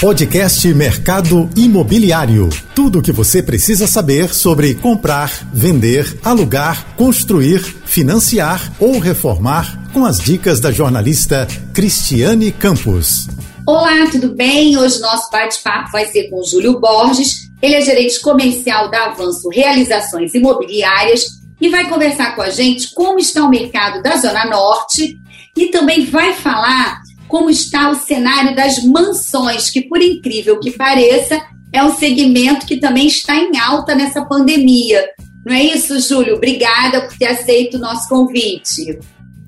Podcast 0.00 0.68
Mercado 0.74 1.48
Imobiliário. 1.56 2.50
Tudo 2.74 2.98
o 2.98 3.02
que 3.02 3.10
você 3.10 3.42
precisa 3.42 3.86
saber 3.86 4.34
sobre 4.34 4.74
comprar, 4.74 5.30
vender, 5.54 6.20
alugar, 6.22 6.94
construir, 6.96 7.60
financiar 7.60 8.74
ou 8.78 8.98
reformar 8.98 9.90
com 9.94 10.04
as 10.04 10.18
dicas 10.18 10.60
da 10.60 10.70
jornalista 10.70 11.48
Cristiane 11.72 12.52
Campos. 12.52 13.26
Olá, 13.66 14.06
tudo 14.12 14.34
bem? 14.34 14.76
Hoje 14.76 15.00
nosso 15.00 15.30
bate-papo 15.30 15.90
vai 15.90 16.04
ser 16.04 16.28
com 16.28 16.44
Júlio 16.44 16.78
Borges. 16.78 17.50
Ele 17.62 17.76
é 17.76 17.80
gerente 17.80 18.20
comercial 18.20 18.90
da 18.90 19.06
Avanço 19.06 19.48
Realizações 19.48 20.34
Imobiliárias 20.34 21.22
e 21.58 21.70
vai 21.70 21.88
conversar 21.88 22.36
com 22.36 22.42
a 22.42 22.50
gente 22.50 22.92
como 22.92 23.18
está 23.18 23.42
o 23.42 23.48
mercado 23.48 24.02
da 24.02 24.18
Zona 24.18 24.44
Norte 24.44 25.18
e 25.56 25.68
também 25.68 26.04
vai 26.04 26.34
falar 26.34 27.00
como 27.28 27.50
está 27.50 27.90
o 27.90 27.94
cenário 27.94 28.54
das 28.54 28.82
mansões, 28.84 29.70
que 29.70 29.82
por 29.82 30.00
incrível 30.00 30.58
que 30.58 30.70
pareça, 30.70 31.40
é 31.72 31.82
um 31.82 31.94
segmento 31.94 32.66
que 32.66 32.76
também 32.76 33.06
está 33.06 33.36
em 33.36 33.58
alta 33.58 33.94
nessa 33.94 34.24
pandemia. 34.24 35.04
Não 35.44 35.54
é 35.54 35.62
isso, 35.62 36.00
Júlio? 36.00 36.36
Obrigada 36.36 37.02
por 37.02 37.16
ter 37.16 37.26
aceito 37.26 37.76
o 37.76 37.80
nosso 37.80 38.08
convite. 38.08 38.98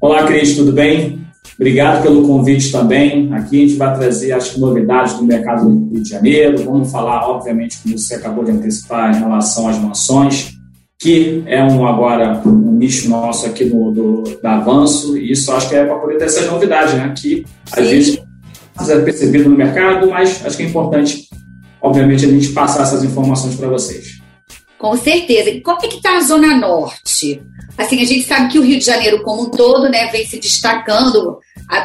Olá, 0.00 0.24
Cris, 0.24 0.54
tudo 0.54 0.72
bem? 0.72 1.26
Obrigado 1.58 2.02
pelo 2.02 2.26
convite 2.26 2.70
também. 2.70 3.32
Aqui 3.34 3.64
a 3.64 3.66
gente 3.66 3.76
vai 3.76 3.96
trazer, 3.96 4.32
que, 4.32 4.60
novidades 4.60 5.14
do 5.14 5.24
mercado 5.24 5.68
do 5.68 5.92
Rio 5.92 6.02
de 6.02 6.08
Janeiro. 6.08 6.64
Vamos 6.64 6.92
falar, 6.92 7.28
obviamente, 7.28 7.78
como 7.82 7.98
você 7.98 8.14
acabou 8.14 8.44
de 8.44 8.52
antecipar, 8.52 9.16
em 9.16 9.18
relação 9.18 9.66
às 9.66 9.78
mansões 9.78 10.57
que 10.98 11.44
é 11.46 11.62
um 11.62 11.86
agora 11.86 12.42
um 12.44 12.72
nicho 12.72 13.08
nosso 13.08 13.46
aqui 13.46 13.64
no, 13.64 13.92
do, 13.92 14.40
da 14.42 14.56
Avanço, 14.56 15.16
e 15.16 15.30
isso 15.30 15.52
acho 15.52 15.68
que 15.68 15.76
é 15.76 15.84
para 15.84 15.96
poder 15.96 16.18
ter 16.18 16.24
essas 16.24 16.50
novidades, 16.50 16.94
né? 16.94 17.14
Que 17.16 17.44
às 17.70 17.84
Sim. 17.84 17.90
vezes 17.90 18.22
é 18.88 18.98
percebido 19.00 19.48
no 19.48 19.56
mercado, 19.56 20.10
mas 20.10 20.44
acho 20.44 20.56
que 20.56 20.62
é 20.64 20.66
importante, 20.66 21.28
obviamente, 21.80 22.24
a 22.24 22.28
gente 22.28 22.48
passar 22.48 22.82
essas 22.82 23.04
informações 23.04 23.54
para 23.54 23.68
vocês. 23.68 24.18
Com 24.76 24.96
certeza. 24.96 25.50
E 25.50 25.60
como 25.60 25.78
é 25.82 25.88
que 25.88 25.96
está 25.96 26.16
a 26.16 26.20
Zona 26.20 26.56
Norte? 26.56 27.42
Assim, 27.76 28.00
a 28.00 28.04
gente 28.04 28.22
sabe 28.22 28.52
que 28.52 28.58
o 28.58 28.62
Rio 28.62 28.78
de 28.78 28.84
Janeiro 28.84 29.22
como 29.22 29.42
um 29.42 29.50
todo, 29.50 29.88
né, 29.88 30.06
vem 30.10 30.26
se 30.26 30.38
destacando 30.38 31.38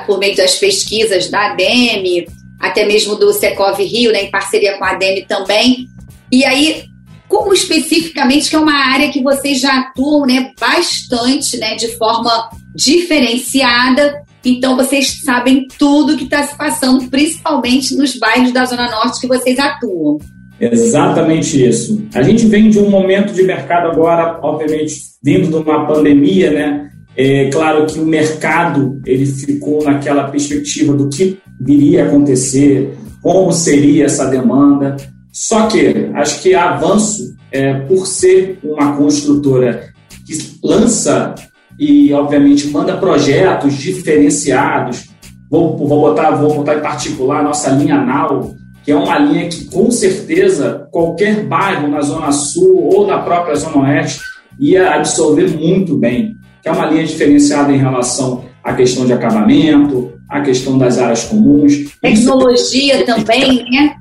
por 0.06 0.18
meio 0.18 0.36
das 0.36 0.56
pesquisas 0.56 1.30
da 1.30 1.52
ADEME, 1.52 2.28
até 2.60 2.86
mesmo 2.86 3.16
do 3.16 3.34
Secov 3.34 3.78
Rio, 3.80 4.12
né, 4.12 4.24
em 4.24 4.32
parceria 4.32 4.78
com 4.78 4.86
a 4.86 4.92
ADEME 4.92 5.26
também. 5.26 5.88
E 6.32 6.46
aí, 6.46 6.86
como 7.34 7.52
especificamente 7.52 8.48
que 8.48 8.56
é 8.56 8.60
uma 8.60 8.94
área 8.94 9.12
que 9.12 9.24
vocês 9.24 9.60
já 9.60 9.80
atuam 9.80 10.28
né, 10.28 10.52
bastante, 10.62 11.58
né, 11.58 11.74
de 11.74 11.88
forma 11.98 12.52
diferenciada. 12.76 14.22
Então 14.46 14.76
vocês 14.76 15.24
sabem 15.24 15.68
tudo 15.80 16.16
que 16.16 16.26
está 16.26 16.44
se 16.44 16.56
passando, 16.56 17.10
principalmente 17.10 17.96
nos 17.96 18.16
bairros 18.20 18.52
da 18.52 18.66
Zona 18.66 18.88
Norte 18.88 19.20
que 19.20 19.28
vocês 19.28 19.58
atuam. 19.58 20.20
Exatamente 20.60 21.68
isso. 21.68 22.06
A 22.14 22.22
gente 22.22 22.46
vem 22.46 22.70
de 22.70 22.78
um 22.78 22.88
momento 22.88 23.34
de 23.34 23.42
mercado 23.42 23.88
agora, 23.88 24.38
obviamente, 24.44 24.94
vindo 25.24 25.48
de 25.48 25.56
uma 25.56 25.88
pandemia, 25.88 26.52
né? 26.52 26.92
É 27.18 27.50
claro 27.50 27.88
que 27.88 28.00
o 28.00 28.06
mercado 28.06 29.02
ele 29.08 29.26
ficou 29.26 29.84
naquela 29.84 30.26
perspectiva 30.26 30.94
do 30.94 31.10
que 31.10 31.40
viria 31.60 32.04
a 32.04 32.08
acontecer, 32.08 32.96
como 33.24 33.52
seria 33.52 34.06
essa 34.06 34.26
demanda. 34.26 34.98
Só 35.34 35.66
que 35.66 36.12
acho 36.14 36.44
que 36.44 36.54
avanço, 36.54 37.36
é, 37.52 37.74
por 37.74 38.06
ser 38.06 38.60
uma 38.64 38.96
construtora 38.96 39.90
que 40.28 40.38
lança 40.64 41.34
e, 41.80 42.14
obviamente, 42.14 42.68
manda 42.68 42.98
projetos 42.98 43.74
diferenciados, 43.74 45.10
vou, 45.50 45.76
vou, 45.76 46.02
botar, 46.02 46.32
vou 46.32 46.54
botar 46.54 46.76
em 46.76 46.82
particular 46.82 47.40
a 47.40 47.44
nossa 47.44 47.72
linha 47.72 48.00
NAU, 48.00 48.56
que 48.84 48.92
é 48.92 48.96
uma 48.96 49.18
linha 49.18 49.50
que, 49.50 49.66
com 49.66 49.90
certeza, 49.90 50.88
qualquer 50.92 51.48
bairro 51.48 51.88
na 51.88 52.02
Zona 52.02 52.32
Sul 52.32 52.90
ou 52.94 53.08
na 53.08 53.18
própria 53.18 53.56
Zona 53.56 53.88
Oeste 53.88 54.22
ia 54.60 54.94
absorver 54.94 55.48
muito 55.58 55.98
bem, 55.98 56.36
que 56.62 56.70
é 56.70 56.72
uma 56.72 56.86
linha 56.86 57.06
diferenciada 57.06 57.72
em 57.72 57.78
relação 57.78 58.46
à 58.64 58.74
questão 58.74 59.04
de 59.04 59.14
acabamento, 59.14 60.14
à 60.30 60.42
questão 60.42 60.78
das 60.78 61.00
áreas 61.00 61.24
comuns. 61.24 61.74
Tecnologia 62.00 62.98
Isso... 62.98 63.06
também, 63.06 63.66
né? 63.72 63.96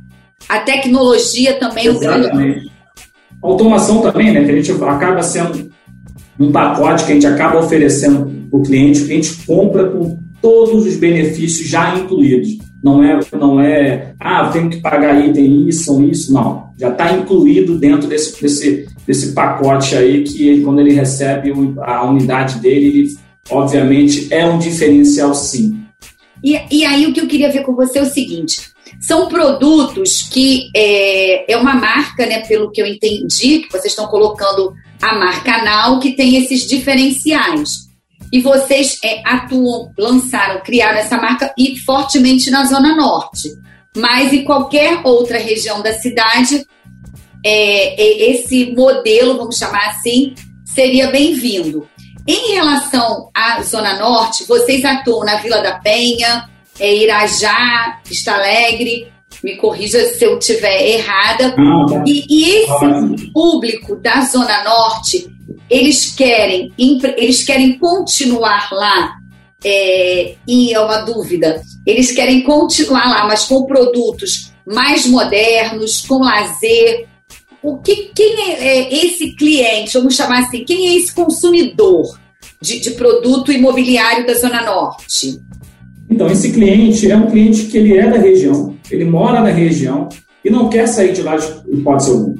A 0.48 0.58
tecnologia 0.60 1.54
também. 1.58 1.86
Exatamente. 1.86 2.70
A 3.42 3.46
automação 3.46 4.00
também, 4.00 4.32
né? 4.32 4.44
Que 4.44 4.50
a 4.50 4.56
gente 4.56 4.72
acaba 4.72 5.22
sendo 5.22 5.70
um 6.38 6.50
pacote 6.50 7.04
que 7.04 7.12
a 7.12 7.14
gente 7.14 7.26
acaba 7.26 7.58
oferecendo 7.58 8.30
para 8.50 8.58
o 8.58 8.62
cliente, 8.62 9.02
o 9.02 9.06
cliente 9.06 9.46
compra 9.46 9.88
com 9.88 10.18
todos 10.40 10.86
os 10.86 10.96
benefícios 10.96 11.68
já 11.68 11.96
incluídos. 11.96 12.58
Não 12.82 13.02
é, 13.02 13.20
não 13.38 13.60
é, 13.60 14.12
ah, 14.18 14.48
tenho 14.48 14.68
que 14.68 14.80
pagar 14.80 15.24
item 15.24 15.68
isso, 15.68 16.02
isso, 16.02 16.32
não. 16.32 16.70
Já 16.76 16.88
está 16.90 17.12
incluído 17.12 17.78
dentro 17.78 18.08
desse, 18.08 18.42
desse, 18.42 18.88
desse 19.06 19.32
pacote 19.32 19.94
aí 19.94 20.24
que 20.24 20.48
ele, 20.48 20.64
quando 20.64 20.80
ele 20.80 20.92
recebe 20.92 21.52
a 21.80 22.04
unidade 22.04 22.58
dele, 22.58 22.86
ele, 22.88 23.16
obviamente 23.50 24.26
é 24.34 24.44
um 24.44 24.58
diferencial 24.58 25.32
sim. 25.32 25.78
E, 26.42 26.58
e 26.72 26.84
aí 26.84 27.06
o 27.06 27.12
que 27.12 27.20
eu 27.20 27.28
queria 27.28 27.52
ver 27.52 27.62
com 27.62 27.72
você 27.72 28.00
é 28.00 28.02
o 28.02 28.06
seguinte: 28.06 28.71
são 29.00 29.28
produtos 29.28 30.22
que 30.22 30.70
é, 30.74 31.52
é 31.52 31.56
uma 31.56 31.74
marca, 31.74 32.26
né, 32.26 32.40
pelo 32.40 32.70
que 32.70 32.80
eu 32.80 32.86
entendi, 32.86 33.60
que 33.60 33.70
vocês 33.70 33.92
estão 33.92 34.06
colocando 34.06 34.74
a 35.00 35.14
marca 35.14 35.64
Nau, 35.64 35.98
que 35.98 36.12
tem 36.12 36.36
esses 36.36 36.66
diferenciais. 36.66 37.90
E 38.32 38.40
vocês 38.40 38.98
é, 39.04 39.22
atuam, 39.26 39.90
lançaram, 39.98 40.60
criaram 40.62 40.98
essa 40.98 41.16
marca 41.16 41.52
e 41.58 41.76
fortemente 41.80 42.50
na 42.50 42.64
Zona 42.64 42.96
Norte. 42.96 43.50
Mas 43.96 44.32
em 44.32 44.44
qualquer 44.44 45.00
outra 45.04 45.38
região 45.38 45.82
da 45.82 45.92
cidade, 45.92 46.64
é, 47.44 48.00
é 48.00 48.30
esse 48.30 48.72
modelo, 48.74 49.36
vamos 49.36 49.56
chamar 49.56 49.86
assim, 49.88 50.34
seria 50.64 51.10
bem-vindo. 51.10 51.86
Em 52.26 52.54
relação 52.54 53.28
à 53.34 53.60
Zona 53.62 53.98
Norte, 53.98 54.44
vocês 54.44 54.84
atuam 54.84 55.24
na 55.24 55.36
Vila 55.36 55.60
da 55.60 55.78
Penha, 55.80 56.48
é 56.78 56.94
Irajá, 56.94 58.00
Vista 58.04 58.32
Alegre, 58.32 59.12
me 59.42 59.56
corrija 59.56 60.04
se 60.14 60.24
eu 60.24 60.38
estiver 60.38 60.88
errada. 60.88 61.54
Ah, 61.58 62.04
e, 62.06 62.24
e, 62.28 62.50
esse 62.56 63.32
público 63.32 63.96
da 63.96 64.20
Zona 64.22 64.62
Norte, 64.64 65.28
eles 65.68 66.14
querem, 66.14 66.72
eles 67.16 67.42
querem 67.44 67.78
continuar 67.78 68.68
lá. 68.72 69.16
É, 69.64 70.34
e 70.46 70.72
é 70.74 70.80
uma 70.80 70.98
dúvida. 70.98 71.62
Eles 71.86 72.12
querem 72.12 72.42
continuar 72.42 73.08
lá, 73.08 73.26
mas 73.26 73.44
com 73.44 73.64
produtos 73.64 74.52
mais 74.66 75.06
modernos, 75.06 76.00
com 76.00 76.18
lazer. 76.18 77.06
O 77.62 77.78
que, 77.78 78.10
quem 78.14 78.40
é, 78.40 78.68
é 78.68 79.06
esse 79.06 79.36
cliente? 79.36 79.94
Vamos 79.94 80.16
chamar 80.16 80.40
assim. 80.40 80.64
Quem 80.64 80.88
é 80.88 80.96
esse 80.96 81.14
consumidor 81.14 82.18
de, 82.60 82.80
de 82.80 82.90
produto 82.92 83.52
imobiliário 83.52 84.26
da 84.26 84.34
Zona 84.34 84.62
Norte? 84.62 85.40
Então, 86.12 86.26
esse 86.26 86.52
cliente 86.52 87.10
é 87.10 87.16
um 87.16 87.26
cliente 87.26 87.64
que 87.64 87.78
ele 87.78 87.96
é 87.96 88.06
da 88.06 88.18
região, 88.18 88.74
ele 88.90 89.06
mora 89.06 89.40
na 89.40 89.48
região 89.48 90.10
e 90.44 90.50
não 90.50 90.68
quer 90.68 90.86
sair 90.86 91.14
de 91.14 91.22
lá 91.22 91.36
de 91.36 91.46
hipótese 91.72 92.10
alguma. 92.10 92.36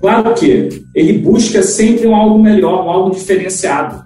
Claro 0.00 0.34
que 0.34 0.84
ele 0.94 1.14
busca 1.14 1.64
sempre 1.64 2.06
um 2.06 2.14
algo 2.14 2.38
melhor, 2.38 2.86
um 2.86 2.90
algo 2.90 3.10
diferenciado. 3.10 4.04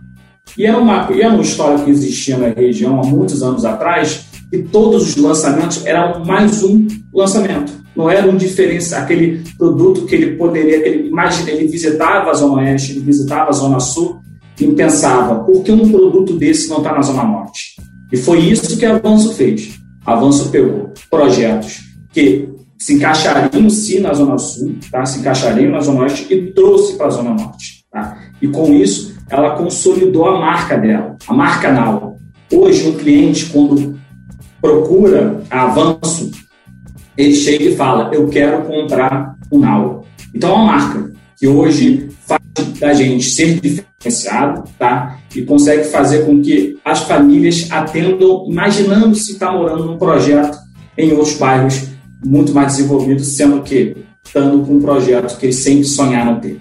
E 0.56 0.64
era 0.64 0.78
uma, 0.78 1.10
era 1.12 1.28
uma 1.28 1.42
história 1.42 1.84
que 1.84 1.91
existia 1.91 2.38
na 2.38 2.48
região 2.48 2.98
há 2.98 3.06
muitos 3.06 3.42
anos 3.42 3.66
atrás, 3.66 4.24
e 4.50 4.62
todos 4.62 5.10
os 5.10 5.16
lançamentos 5.16 5.84
eram 5.84 6.24
mais 6.24 6.62
um 6.62 6.86
lançamento. 7.12 7.72
Não 7.94 8.08
era 8.08 8.26
um 8.26 8.36
diferencial, 8.36 9.02
aquele 9.02 9.44
produto 9.58 10.06
que 10.06 10.14
ele 10.14 10.36
poderia, 10.36 10.88
ele, 10.88 11.08
imagina, 11.08 11.50
ele 11.50 11.68
visitava 11.68 12.30
a 12.30 12.34
Zona 12.34 12.62
Oeste, 12.62 12.92
ele 12.92 13.00
visitava 13.00 13.50
a 13.50 13.52
Zona 13.52 13.78
Sul 13.78 14.20
e 14.58 14.66
pensava, 14.68 15.44
por 15.44 15.62
que 15.62 15.70
um 15.70 15.91
produto 15.91 16.32
desse 16.38 16.70
não 16.70 16.78
está 16.78 16.94
na 16.94 17.02
Zona 17.02 17.24
Norte? 17.24 17.79
E 18.12 18.16
foi 18.16 18.41
isso 18.41 18.76
que 18.78 18.84
a 18.84 18.97
Avanço 18.97 19.34
fez. 19.34 19.78
A 20.04 20.12
Avanço 20.12 20.50
pegou 20.50 20.93
projetos 21.09 21.81
que 22.12 22.48
se 22.78 22.95
encaixariam 22.95 23.68
sim 23.68 24.01
na 24.01 24.12
Zona 24.15 24.39
Sul, 24.39 24.77
tá? 24.91 25.04
se 25.04 25.21
encaixariam 25.21 25.71
na 25.71 25.80
Zona 25.80 26.01
Oeste 26.01 26.33
e 26.33 26.53
trouxe 26.53 26.97
para 26.97 27.07
a 27.07 27.10
Zona 27.10 27.30
Norte. 27.34 27.84
Tá? 27.92 28.18
E 28.41 28.48
com 28.48 28.72
isso, 28.72 29.15
ela 29.28 29.57
consolidou 29.57 30.27
a 30.27 30.41
marca 30.41 30.77
dela, 30.77 31.16
a 31.28 31.34
marca 31.34 31.71
Nau. 31.71 32.16
Hoje, 32.53 32.89
um 32.89 32.95
cliente, 32.95 33.47
quando 33.47 34.01
procura 34.60 35.42
a 35.51 35.65
Avanço, 35.65 36.30
ele 37.16 37.34
chega 37.34 37.65
e 37.65 37.77
fala: 37.77 38.10
Eu 38.12 38.28
quero 38.28 38.65
comprar 38.65 39.36
um 39.53 39.59
Nau. 39.59 40.07
Então, 40.34 40.51
é 40.51 40.54
uma 40.54 40.65
marca 40.65 41.12
que 41.39 41.47
hoje 41.47 42.09
faz 42.27 42.41
da 42.80 42.92
gente 42.95 43.30
ser 43.30 43.60
diferenciado, 44.00 44.64
tá? 44.78 45.18
E 45.34 45.42
consegue 45.42 45.84
fazer 45.84 46.24
com 46.24 46.41
que 46.41 46.78
as 46.84 47.00
famílias 47.00 47.70
atendam, 47.70 48.47
imaginando 48.48 49.14
se 49.14 49.32
está 49.32 49.52
morando 49.52 49.84
num 49.84 49.98
projeto 49.98 50.58
em 50.97 51.12
outros 51.12 51.36
bairros 51.36 51.88
muito 52.24 52.52
mais 52.52 52.76
desenvolvidos, 52.76 53.28
sendo 53.28 53.62
que 53.62 53.97
estando 54.24 54.64
com 54.64 54.74
um 54.74 54.80
projeto 54.80 55.38
que 55.38 55.47
eles 55.47 55.56
sempre 55.56 55.84
sonharam 55.84 56.41
ter. 56.41 56.60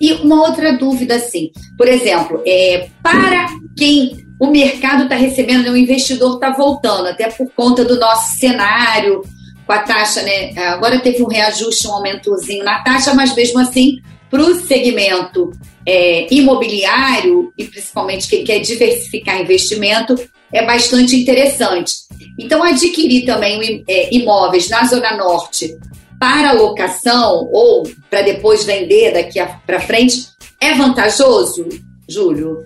E 0.00 0.12
uma 0.14 0.46
outra 0.46 0.76
dúvida, 0.76 1.16
assim, 1.16 1.50
por 1.76 1.86
exemplo, 1.86 2.42
é, 2.46 2.88
para 3.02 3.48
quem 3.76 4.26
o 4.40 4.46
mercado 4.46 5.02
está 5.02 5.16
recebendo, 5.16 5.64
né, 5.64 5.70
o 5.70 5.76
investidor 5.76 6.34
está 6.34 6.50
voltando, 6.50 7.08
até 7.08 7.28
por 7.28 7.50
conta 7.54 7.84
do 7.84 7.98
nosso 7.98 8.38
cenário, 8.38 9.22
com 9.66 9.72
a 9.72 9.80
taxa, 9.80 10.22
né? 10.22 10.56
Agora 10.68 10.98
teve 11.00 11.22
um 11.22 11.28
reajuste, 11.28 11.86
um 11.86 11.92
aumentozinho 11.92 12.64
na 12.64 12.82
taxa, 12.82 13.12
mas 13.12 13.34
mesmo 13.34 13.60
assim, 13.60 13.98
para 14.30 14.42
o 14.42 14.54
segmento 14.54 15.50
é, 15.84 16.32
imobiliário, 16.32 17.52
e 17.58 17.64
principalmente 17.64 18.28
quem 18.28 18.44
quer 18.44 18.60
diversificar 18.60 19.40
investimento, 19.40 20.14
é 20.52 20.64
bastante 20.64 21.16
interessante. 21.16 21.94
Então, 22.38 22.62
adquirir 22.62 23.26
também 23.26 23.84
é, 23.88 24.14
imóveis 24.14 24.68
na 24.68 24.84
Zona 24.84 25.16
Norte 25.16 25.76
para 26.18 26.52
locação 26.52 27.48
ou 27.50 27.88
para 28.08 28.22
depois 28.22 28.64
vender 28.64 29.12
daqui 29.12 29.40
para 29.66 29.80
frente 29.80 30.28
é 30.60 30.74
vantajoso, 30.74 31.66
Júlio? 32.08 32.64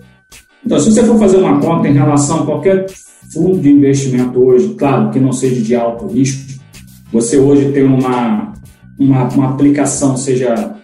Então, 0.65 0.79
se 0.79 0.91
você 0.91 1.03
for 1.03 1.17
fazer 1.17 1.37
uma 1.37 1.59
conta 1.61 1.87
em 1.87 1.93
relação 1.93 2.41
a 2.41 2.45
qualquer 2.45 2.85
fundo 3.33 3.59
de 3.59 3.69
investimento 3.69 4.43
hoje, 4.43 4.73
claro 4.77 5.11
que 5.11 5.19
não 5.19 5.31
seja 5.31 5.61
de 5.61 5.75
alto 5.75 6.07
risco, 6.07 6.59
você 7.11 7.37
hoje 7.37 7.71
tem 7.71 7.83
uma, 7.83 8.53
uma, 8.99 9.27
uma 9.29 9.49
aplicação, 9.51 10.17
seja, 10.17 10.75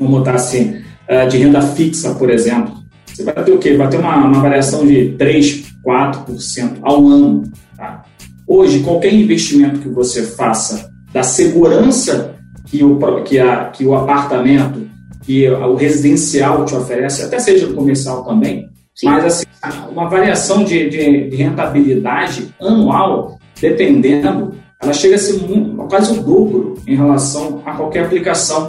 vamos 0.00 0.18
botar 0.18 0.34
assim, 0.34 0.80
eh, 1.06 1.26
de 1.26 1.36
renda 1.36 1.60
fixa, 1.60 2.14
por 2.14 2.30
exemplo, 2.30 2.80
você 3.06 3.22
vai 3.22 3.44
ter 3.44 3.52
o 3.52 3.58
quê? 3.58 3.76
Vai 3.76 3.88
ter 3.88 3.98
uma, 3.98 4.16
uma 4.16 4.40
variação 4.40 4.86
de 4.86 5.10
3, 5.18 5.74
4% 5.84 6.78
ao 6.82 7.06
ano. 7.06 7.42
Tá? 7.76 8.02
Hoje, 8.46 8.80
qualquer 8.80 9.12
investimento 9.12 9.80
que 9.80 9.88
você 9.88 10.22
faça 10.22 10.90
da 11.12 11.22
segurança 11.22 12.34
que 12.66 12.82
o, 12.82 12.98
que, 13.24 13.38
a, 13.38 13.66
que 13.66 13.84
o 13.84 13.94
apartamento, 13.94 14.88
que 15.22 15.48
o 15.50 15.74
residencial 15.74 16.64
te 16.64 16.74
oferece, 16.74 17.22
até 17.22 17.38
seja 17.38 17.72
comercial 17.72 18.24
também, 18.24 18.68
Sim. 18.94 19.06
mas 19.06 19.24
assim, 19.24 19.44
uma 19.90 20.08
variação 20.08 20.64
de, 20.64 20.88
de, 20.88 21.30
de, 21.30 21.36
rentabilidade 21.36 22.54
anual, 22.60 23.38
dependendo, 23.60 24.54
ela 24.80 24.92
chega 24.92 25.16
a 25.16 25.18
ser 25.18 25.42
muito, 25.42 25.76
quase 25.88 26.16
o 26.16 26.22
dobro 26.22 26.76
em 26.86 26.94
relação 26.94 27.60
a 27.66 27.74
qualquer 27.74 28.04
aplicação 28.04 28.68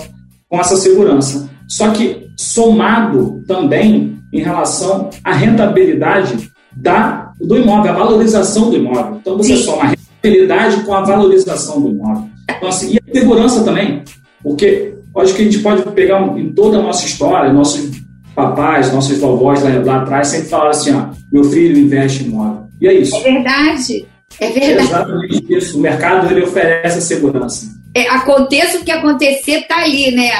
com 0.51 0.59
essa 0.59 0.75
segurança. 0.75 1.49
Só 1.65 1.91
que 1.91 2.29
somado 2.37 3.41
também 3.47 4.17
em 4.33 4.41
relação 4.41 5.09
à 5.23 5.31
rentabilidade 5.31 6.51
da, 6.75 7.31
do 7.39 7.57
imóvel, 7.57 7.91
a 7.91 7.95
valorização 7.95 8.69
do 8.69 8.75
imóvel. 8.75 9.17
Então 9.21 9.37
você 9.37 9.55
Sim. 9.55 9.63
soma 9.63 9.83
a 9.83 9.87
rentabilidade 9.87 10.83
com 10.83 10.93
a 10.93 11.01
valorização 11.01 11.81
do 11.81 11.89
imóvel. 11.89 12.29
Então, 12.43 12.67
assim, 12.67 12.93
e 12.93 12.97
a 12.97 13.19
segurança 13.19 13.63
também, 13.63 14.03
porque 14.43 14.93
acho 15.17 15.33
que 15.33 15.41
a 15.41 15.45
gente 15.45 15.59
pode 15.59 15.83
pegar 15.91 16.21
um, 16.21 16.37
em 16.37 16.49
toda 16.49 16.79
a 16.79 16.81
nossa 16.81 17.05
história, 17.05 17.53
nossos 17.53 17.89
papais, 18.35 18.91
nossos 18.91 19.17
vovós 19.19 19.63
lá, 19.63 19.69
lá 19.85 20.01
atrás 20.01 20.27
sempre 20.27 20.49
falaram 20.49 20.71
assim: 20.71 20.93
ó, 20.93 21.07
meu 21.31 21.45
filho 21.45 21.77
investe 21.77 22.23
em 22.23 22.27
imóvel. 22.27 22.63
E 22.81 22.87
é 22.87 22.93
isso. 22.93 23.15
É 23.15 23.21
verdade. 23.21 24.05
É 24.39 24.49
verdade. 24.49 24.71
É 24.71 24.81
exatamente 24.81 25.53
isso. 25.53 25.77
O 25.77 25.81
mercado 25.81 26.29
ele 26.29 26.43
oferece 26.43 26.97
a 26.97 27.01
segurança. 27.01 27.70
É, 27.93 28.07
aconteça 28.07 28.79
o 28.79 28.85
que 28.85 28.91
acontecer, 28.91 29.67
tá 29.67 29.83
ali, 29.83 30.11
né? 30.11 30.31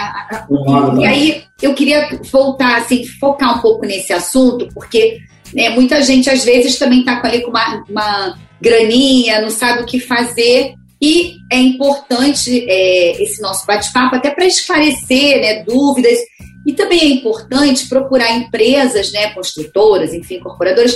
E, 0.50 1.02
e 1.02 1.06
aí 1.06 1.44
eu 1.62 1.74
queria 1.74 2.08
voltar, 2.32 2.78
assim, 2.78 3.06
focar 3.06 3.58
um 3.58 3.62
pouco 3.62 3.86
nesse 3.86 4.14
assunto, 4.14 4.70
porque 4.74 5.20
né, 5.54 5.70
muita 5.70 6.02
gente 6.02 6.30
às 6.30 6.46
vezes 6.46 6.78
também 6.78 7.02
está 7.02 7.20
ali 7.24 7.42
com 7.42 7.50
uma, 7.50 7.84
uma 7.90 8.40
graninha, 8.62 9.42
não 9.42 9.50
sabe 9.50 9.82
o 9.82 9.86
que 9.86 10.00
fazer. 10.00 10.76
E 11.02 11.36
é 11.52 11.58
importante 11.58 12.64
é, 12.70 13.22
esse 13.22 13.42
nosso 13.42 13.66
bate-papo 13.66 14.16
até 14.16 14.30
para 14.30 14.46
esclarecer 14.46 15.42
né, 15.42 15.64
dúvidas. 15.64 16.20
E 16.66 16.74
também 16.74 17.00
é 17.00 17.08
importante 17.08 17.90
procurar 17.90 18.32
empresas, 18.36 19.12
né, 19.12 19.32
construtoras, 19.34 20.14
enfim, 20.14 20.36
incorporadoras, 20.36 20.96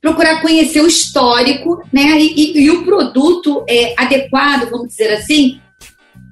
procurar 0.00 0.42
conhecer 0.42 0.82
o 0.82 0.86
histórico 0.86 1.82
né, 1.90 2.20
e, 2.20 2.34
e, 2.34 2.64
e 2.64 2.70
o 2.70 2.84
produto 2.84 3.64
é, 3.66 3.94
adequado, 3.96 4.68
vamos 4.70 4.88
dizer 4.88 5.14
assim, 5.14 5.58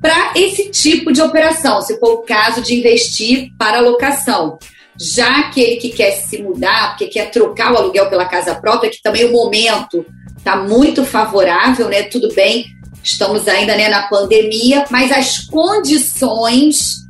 para 0.05 0.33
esse 0.37 0.69
tipo 0.69 1.11
de 1.11 1.23
operação, 1.23 1.81
se 1.81 1.99
for 1.99 2.13
o 2.13 2.19
caso 2.19 2.61
de 2.61 2.75
investir 2.75 3.51
para 3.57 3.81
locação. 3.81 4.59
Já 5.01 5.39
aquele 5.39 5.77
que 5.77 5.89
quer 5.89 6.11
se 6.11 6.43
mudar, 6.43 6.91
porque 6.91 7.07
quer 7.07 7.31
trocar 7.31 7.73
o 7.73 7.77
aluguel 7.79 8.11
pela 8.11 8.27
casa 8.27 8.55
própria, 8.55 8.91
que 8.91 9.01
também 9.03 9.25
o 9.25 9.33
momento 9.33 10.05
está 10.37 10.57
muito 10.57 11.07
favorável, 11.07 11.89
né? 11.89 12.03
Tudo 12.03 12.29
bem, 12.35 12.67
estamos 13.03 13.49
ainda 13.49 13.75
né, 13.75 13.89
na 13.89 14.03
pandemia, 14.03 14.85
mas 14.91 15.11
as 15.11 15.39
condições. 15.47 17.03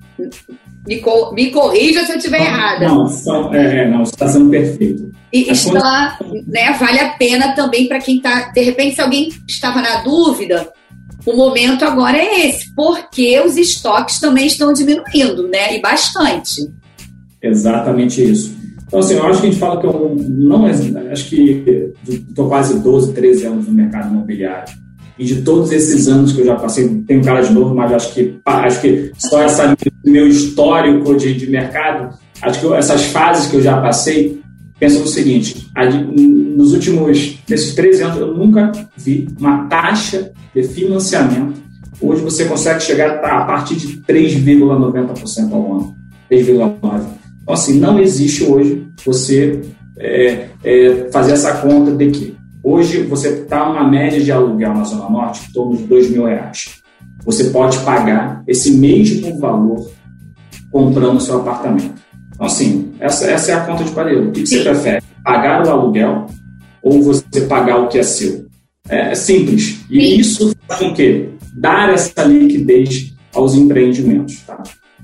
Me, 0.87 1.00
co 1.00 1.32
me 1.32 1.50
corrija 1.50 2.05
se 2.05 2.12
eu 2.12 2.17
estiver 2.17 2.43
errada. 2.43 2.87
Não, 2.87 3.08
são, 3.08 3.52
é, 3.52 3.81
é 3.81 3.88
não, 3.88 4.05
está 4.05 4.29
sendo 4.29 4.50
perfeito. 4.50 5.11
E 5.32 5.50
está, 5.50 6.17
né, 6.46 6.73
vale 6.79 7.00
a 7.00 7.08
pena 7.14 7.56
também 7.56 7.88
para 7.88 7.99
quem 7.99 8.19
está. 8.19 8.52
De 8.52 8.61
repente, 8.61 8.94
se 8.94 9.00
alguém 9.00 9.31
estava 9.49 9.82
na 9.82 9.96
dúvida, 10.02 10.70
o 11.26 11.37
momento 11.37 11.85
agora 11.85 12.17
é 12.17 12.49
esse, 12.49 12.75
porque 12.75 13.41
os 13.41 13.56
estoques 13.56 14.21
também 14.21 14.47
estão 14.47 14.73
diminuindo, 14.73 15.49
né? 15.49 15.76
E 15.76 15.81
bastante. 15.81 16.62
Exatamente 17.43 18.23
isso. 18.23 18.55
Então, 18.87 19.00
assim, 19.00 19.15
eu 19.15 19.26
acho 19.26 19.41
que 19.41 19.47
a 19.47 19.50
gente 19.50 19.59
fala 19.59 19.81
que 19.81 19.87
eu 19.87 20.17
não. 20.17 20.67
Acho 20.67 21.29
que 21.29 21.93
estou 22.06 22.49
quase 22.49 22.79
12, 22.79 23.12
13 23.12 23.47
anos 23.47 23.67
no 23.67 23.75
mercado 23.75 24.11
imobiliário. 24.11 24.73
E 25.19 25.25
de 25.25 25.43
todos 25.43 25.71
esses 25.73 26.09
anos 26.09 26.32
que 26.32 26.41
eu 26.41 26.47
já 26.47 26.56
passei, 26.56 26.88
tenho 27.06 27.25
cara 27.25 27.41
de 27.41 27.53
novo, 27.53 27.75
mas 27.75 27.93
acho 27.93 28.12
que, 28.12 28.37
acho 28.44 28.81
que 28.81 29.12
só 29.17 29.43
essa 29.43 29.77
meu 30.05 30.27
histórico 30.27 31.17
de, 31.17 31.35
de 31.35 31.49
mercado, 31.49 32.17
acho 32.43 32.61
que 32.61 32.73
essas 32.75 33.05
fases 33.06 33.47
que 33.47 33.56
eu 33.56 33.62
já 33.62 33.81
passei, 33.81 34.41
penso 34.79 35.00
no 35.00 35.06
seguinte: 35.06 35.71
nos 36.56 36.73
últimos, 36.73 37.38
nesses 37.49 37.75
13 37.75 38.03
anos, 38.03 38.19
eu 38.19 38.35
nunca 38.35 38.73
vi 38.97 39.29
uma 39.38 39.67
taxa 39.67 40.32
de 40.55 40.62
financiamento. 40.62 41.62
Hoje 42.00 42.23
você 42.23 42.44
consegue 42.44 42.82
chegar 42.82 43.19
a 43.25 43.44
partir 43.44 43.76
de 43.76 43.99
3,90% 44.03 45.53
ao 45.53 45.76
ano, 45.76 45.97
3,9%. 46.31 46.75
Então, 47.43 47.55
assim, 47.55 47.79
não 47.79 47.99
existe 47.99 48.44
hoje 48.44 48.87
você 49.05 49.61
é, 49.99 50.49
é, 50.62 51.09
fazer 51.12 51.32
essa 51.32 51.55
conta 51.59 51.93
de 51.93 52.11
que 52.11 52.37
hoje 52.62 53.03
você 53.03 53.29
está 53.29 53.70
uma 53.70 53.88
média 53.88 54.20
de 54.20 54.32
aluguel 54.32 54.75
na 54.75 54.85
Zona 54.85 55.09
Norte 55.09 55.49
em 55.49 55.53
torno 55.53 55.77
de 55.77 55.85
dois 55.85 56.11
mil 56.11 56.25
reais. 56.25 56.82
Você 57.25 57.44
pode 57.44 57.79
pagar 57.81 58.43
esse 58.47 58.73
mesmo 58.73 59.38
valor 59.38 59.91
comprando 60.70 61.20
seu 61.20 61.41
apartamento. 61.41 62.04
Então, 62.34 62.46
assim, 62.46 62.92
essa, 63.00 63.31
essa 63.31 63.52
é 63.52 63.54
a 63.54 63.60
conta 63.64 63.84
de 63.84 63.92
parede. 63.92 64.28
O 64.28 64.32
que 64.32 64.46
você 64.46 64.62
prefere? 64.62 65.02
Pagar 65.22 65.66
o 65.66 65.70
aluguel 65.70 66.26
ou 66.82 67.02
você 67.02 67.42
pagar 67.48 67.78
o 67.78 67.88
que 67.88 67.98
é 67.98 68.02
seu? 68.02 68.46
É, 68.88 69.12
é 69.12 69.14
simples. 69.14 69.81
E 69.88 70.20
isso 70.20 70.54
faz 70.66 70.81
com 70.81 70.92
que 70.92 71.31
dar 71.54 71.92
essa 71.92 72.25
liquidez 72.25 73.14
aos 73.34 73.55
empreendimentos. 73.55 74.41
Tá? 74.43 74.62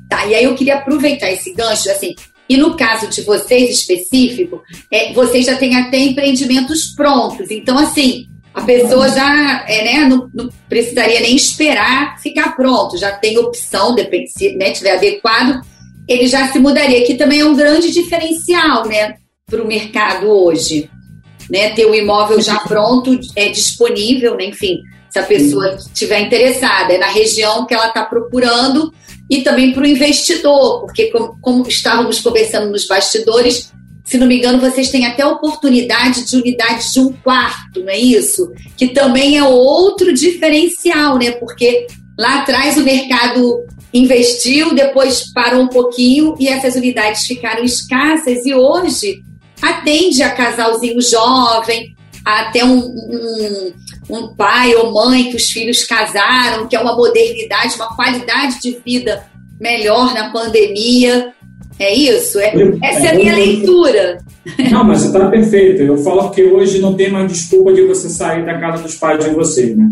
Tá, 0.08 0.26
e 0.26 0.34
aí 0.34 0.44
eu 0.44 0.54
queria 0.54 0.76
aproveitar 0.76 1.30
esse 1.30 1.54
gancho, 1.54 1.88
assim, 1.90 2.14
e 2.49 2.56
no 2.56 2.76
caso 2.76 3.06
de 3.06 3.22
vocês 3.22 3.70
específico, 3.70 4.60
é, 4.90 5.12
vocês 5.12 5.46
já 5.46 5.56
têm 5.56 5.76
até 5.76 5.99
empreendimentos 5.99 6.87
prontos. 6.96 7.49
Então, 7.49 7.78
assim, 7.78 8.26
a 8.52 8.62
pessoa 8.62 9.08
já 9.08 9.64
é, 9.68 9.84
né, 9.84 10.08
não, 10.08 10.28
não, 10.34 10.49
precisaria 10.68 11.20
nem 11.20 11.37
esperar 11.37 12.20
ficar 12.20 12.56
pronto, 12.56 12.99
já 12.99 13.12
tem 13.12 13.38
opção, 13.38 13.94
depende 13.94 14.32
se 14.32 14.56
né, 14.56 14.72
tiver 14.72 14.96
adequado, 14.96 15.64
ele 16.11 16.26
já 16.26 16.50
se 16.50 16.59
mudaria, 16.59 17.05
que 17.07 17.14
também 17.14 17.40
é 17.40 17.45
um 17.45 17.55
grande 17.55 17.93
diferencial 17.93 18.85
né, 18.87 19.14
para 19.47 19.62
o 19.62 19.67
mercado 19.67 20.29
hoje. 20.29 20.90
Né, 21.49 21.71
ter 21.71 21.85
o 21.85 21.95
imóvel 21.95 22.40
já 22.40 22.59
pronto, 22.67 23.19
é 23.35 23.49
disponível, 23.49 24.37
né, 24.37 24.47
enfim, 24.47 24.81
se 25.09 25.19
a 25.19 25.25
pessoa 25.25 25.75
estiver 25.75 26.21
interessada, 26.21 26.93
é 26.93 26.99
na 26.99 27.09
região 27.09 27.67
que 27.67 27.75
ela 27.75 27.88
está 27.88 28.05
procurando, 28.05 28.93
e 29.29 29.43
também 29.43 29.73
para 29.73 29.83
o 29.83 29.87
investidor, 29.87 30.81
porque 30.81 31.07
como, 31.07 31.37
como, 31.40 31.67
estávamos 31.67 32.21
conversando 32.21 32.71
nos 32.71 32.87
bastidores, 32.87 33.73
se 34.05 34.19
não 34.19 34.26
me 34.26 34.38
engano, 34.38 34.61
vocês 34.61 34.90
têm 34.90 35.07
até 35.07 35.25
oportunidade 35.25 36.25
de 36.25 36.37
unidades 36.37 36.93
de 36.93 37.00
um 37.00 37.12
quarto, 37.12 37.81
não 37.81 37.90
é 37.90 37.99
isso? 37.99 38.52
Que 38.76 38.88
também 38.88 39.38
é 39.38 39.45
outro 39.45 40.12
diferencial, 40.12 41.17
né? 41.19 41.33
Porque 41.33 41.87
lá 42.19 42.40
atrás 42.40 42.76
o 42.76 42.85
mercado 42.85 43.64
investiu, 43.92 44.75
depois 44.75 45.32
parou 45.32 45.62
um 45.62 45.68
pouquinho 45.68 46.35
e 46.38 46.49
essas 46.49 46.76
unidades 46.76 47.26
ficaram 47.26 47.64
escassas 47.64 48.47
e 48.47 48.54
hoje 48.54 49.23
atende 49.61 50.23
a 50.23 50.30
casalzinho 50.30 51.00
jovem, 51.00 51.94
até 52.25 52.64
um, 52.64 52.78
um, 52.78 53.73
um 54.09 54.35
pai 54.35 54.75
ou 54.75 54.92
mãe 54.92 55.30
que 55.30 55.37
os 55.37 55.50
filhos 55.50 55.85
casaram, 55.85 56.66
que 56.66 56.76
é 56.76 56.80
uma 56.80 56.94
modernidade, 56.94 57.75
uma 57.75 57.94
qualidade 57.94 58.61
de 58.61 58.80
vida 58.85 59.25
melhor 59.61 60.14
na 60.14 60.30
pandemia. 60.30 61.32
É 61.78 61.94
isso? 61.94 62.38
É, 62.38 62.52
essa 62.82 63.06
é 63.06 63.11
a 63.11 63.14
minha 63.14 63.35
leitura. 63.35 64.18
Não, 64.70 64.85
mas 64.85 65.00
você 65.00 65.06
está 65.06 65.30
perfeito. 65.30 65.82
Eu 65.82 65.97
falo 65.99 66.30
que 66.30 66.42
hoje 66.42 66.78
não 66.78 66.94
tem 66.94 67.11
mais 67.11 67.30
desculpa 67.30 67.73
de 67.73 67.82
você 67.87 68.09
sair 68.09 68.44
da 68.44 68.59
casa 68.59 68.82
dos 68.82 68.97
pais 68.97 69.25
de 69.25 69.30
vocês, 69.30 69.76
né? 69.76 69.90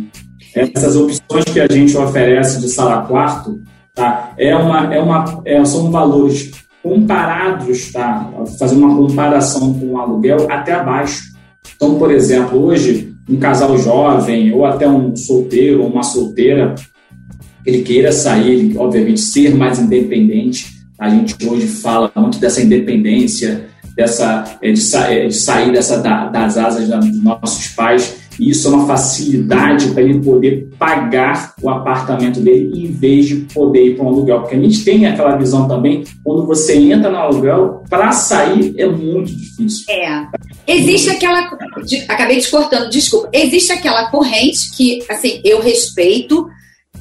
Essas 0.55 0.97
opções 0.97 1.45
que 1.45 1.61
a 1.61 1.71
gente 1.71 1.97
oferece 1.97 2.61
de 2.61 2.69
sala 2.69 3.07
quarto, 3.07 3.61
tá? 3.99 4.33
É 4.39 4.55
uma, 4.55 4.95
é 4.95 5.01
uma, 5.01 5.43
é, 5.45 5.65
são 5.65 5.91
valores 5.91 6.53
comparados, 6.83 7.93
tá? 7.93 8.31
Fazer 8.59 8.77
uma 8.77 8.95
comparação 8.95 9.75
com 9.75 9.87
o 9.93 9.99
aluguel 9.99 10.47
até 10.49 10.73
abaixo. 10.73 11.25
Então, 11.75 11.99
por 11.99 12.11
exemplo, 12.11 12.65
hoje 12.65 13.13
um 13.29 13.37
casal 13.37 13.77
jovem 13.77 14.53
ou 14.53 14.65
até 14.65 14.89
um 14.89 15.15
solteiro 15.15 15.83
ou 15.83 15.91
uma 15.91 16.03
solteira 16.03 16.75
ele 17.67 17.83
queira 17.83 18.11
sair, 18.13 18.79
obviamente 18.79 19.21
ser 19.21 19.55
mais 19.55 19.79
independente. 19.79 20.79
A 20.99 21.11
gente 21.11 21.35
hoje 21.47 21.67
fala 21.67 22.11
muito 22.17 22.39
dessa 22.39 22.63
independência, 22.63 23.67
dessa 23.95 24.59
é, 24.63 24.73
de, 24.73 24.97
é, 24.97 25.27
de 25.27 25.35
sair 25.35 25.73
dessa 25.73 25.99
das 25.99 26.57
asas 26.57 26.89
dos 26.89 27.23
nossos 27.23 27.69
pais. 27.69 28.17
E 28.39 28.51
isso 28.51 28.69
é 28.69 28.71
uma 28.71 28.87
facilidade 28.87 29.89
para 29.89 30.03
ele 30.03 30.21
poder 30.21 30.69
pagar 30.79 31.55
o 31.61 31.69
apartamento 31.69 32.41
dele 32.41 32.71
em 32.75 32.93
vez 32.93 33.27
de 33.27 33.37
poder 33.53 33.89
ir 33.89 33.97
para 33.97 34.05
um 34.05 34.09
aluguel. 34.09 34.41
Porque 34.41 34.55
a 34.55 34.61
gente 34.61 34.85
tem 34.85 35.07
aquela 35.07 35.37
visão 35.37 35.67
também, 35.67 36.05
quando 36.25 36.47
você 36.47 36.77
entra 36.77 37.11
no 37.11 37.17
aluguel, 37.17 37.83
para 37.91 38.13
sair 38.13 38.75
é 38.79 38.87
muito 38.87 39.35
difícil. 39.35 39.87
É. 39.89 40.27
Existe 40.67 41.11
aquela. 41.11 41.51
Acabei 42.09 42.41
te 42.41 42.51
cortando, 42.51 42.91
desculpa. 42.91 43.29
Existe 43.33 43.73
aquela 43.73 44.11
corrente 44.11 44.71
que, 44.77 45.03
assim, 45.09 45.41
eu 45.45 45.61
respeito, 45.61 46.47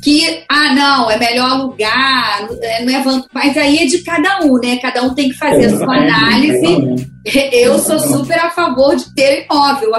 que, 0.01 0.44
ah, 0.50 0.74
não, 0.74 1.12
é 1.12 1.17
melhor 1.17 1.50
alugar, 1.51 2.48
é, 2.62 2.84
não 2.84 2.94
é 2.94 3.24
mas 3.34 3.58
aí 3.58 3.79
é 3.79 3.86
de 3.86 4.00
cada 4.00 4.41
um, 4.44 4.53
né? 4.60 4.77
Cada 4.77 5.03
um 5.03 5.13
tem 5.13 5.29
que 5.29 5.38
fazer 5.38 5.65
a 5.65 5.77
sua 5.77 5.96
análise. 5.96 7.08
Eu 7.51 7.77
sou 7.79 8.00
super 8.00 8.39
a 8.39 8.50
favor 8.50 8.96
de 8.96 9.13
ter 9.13 9.46
imóvel, 9.46 9.94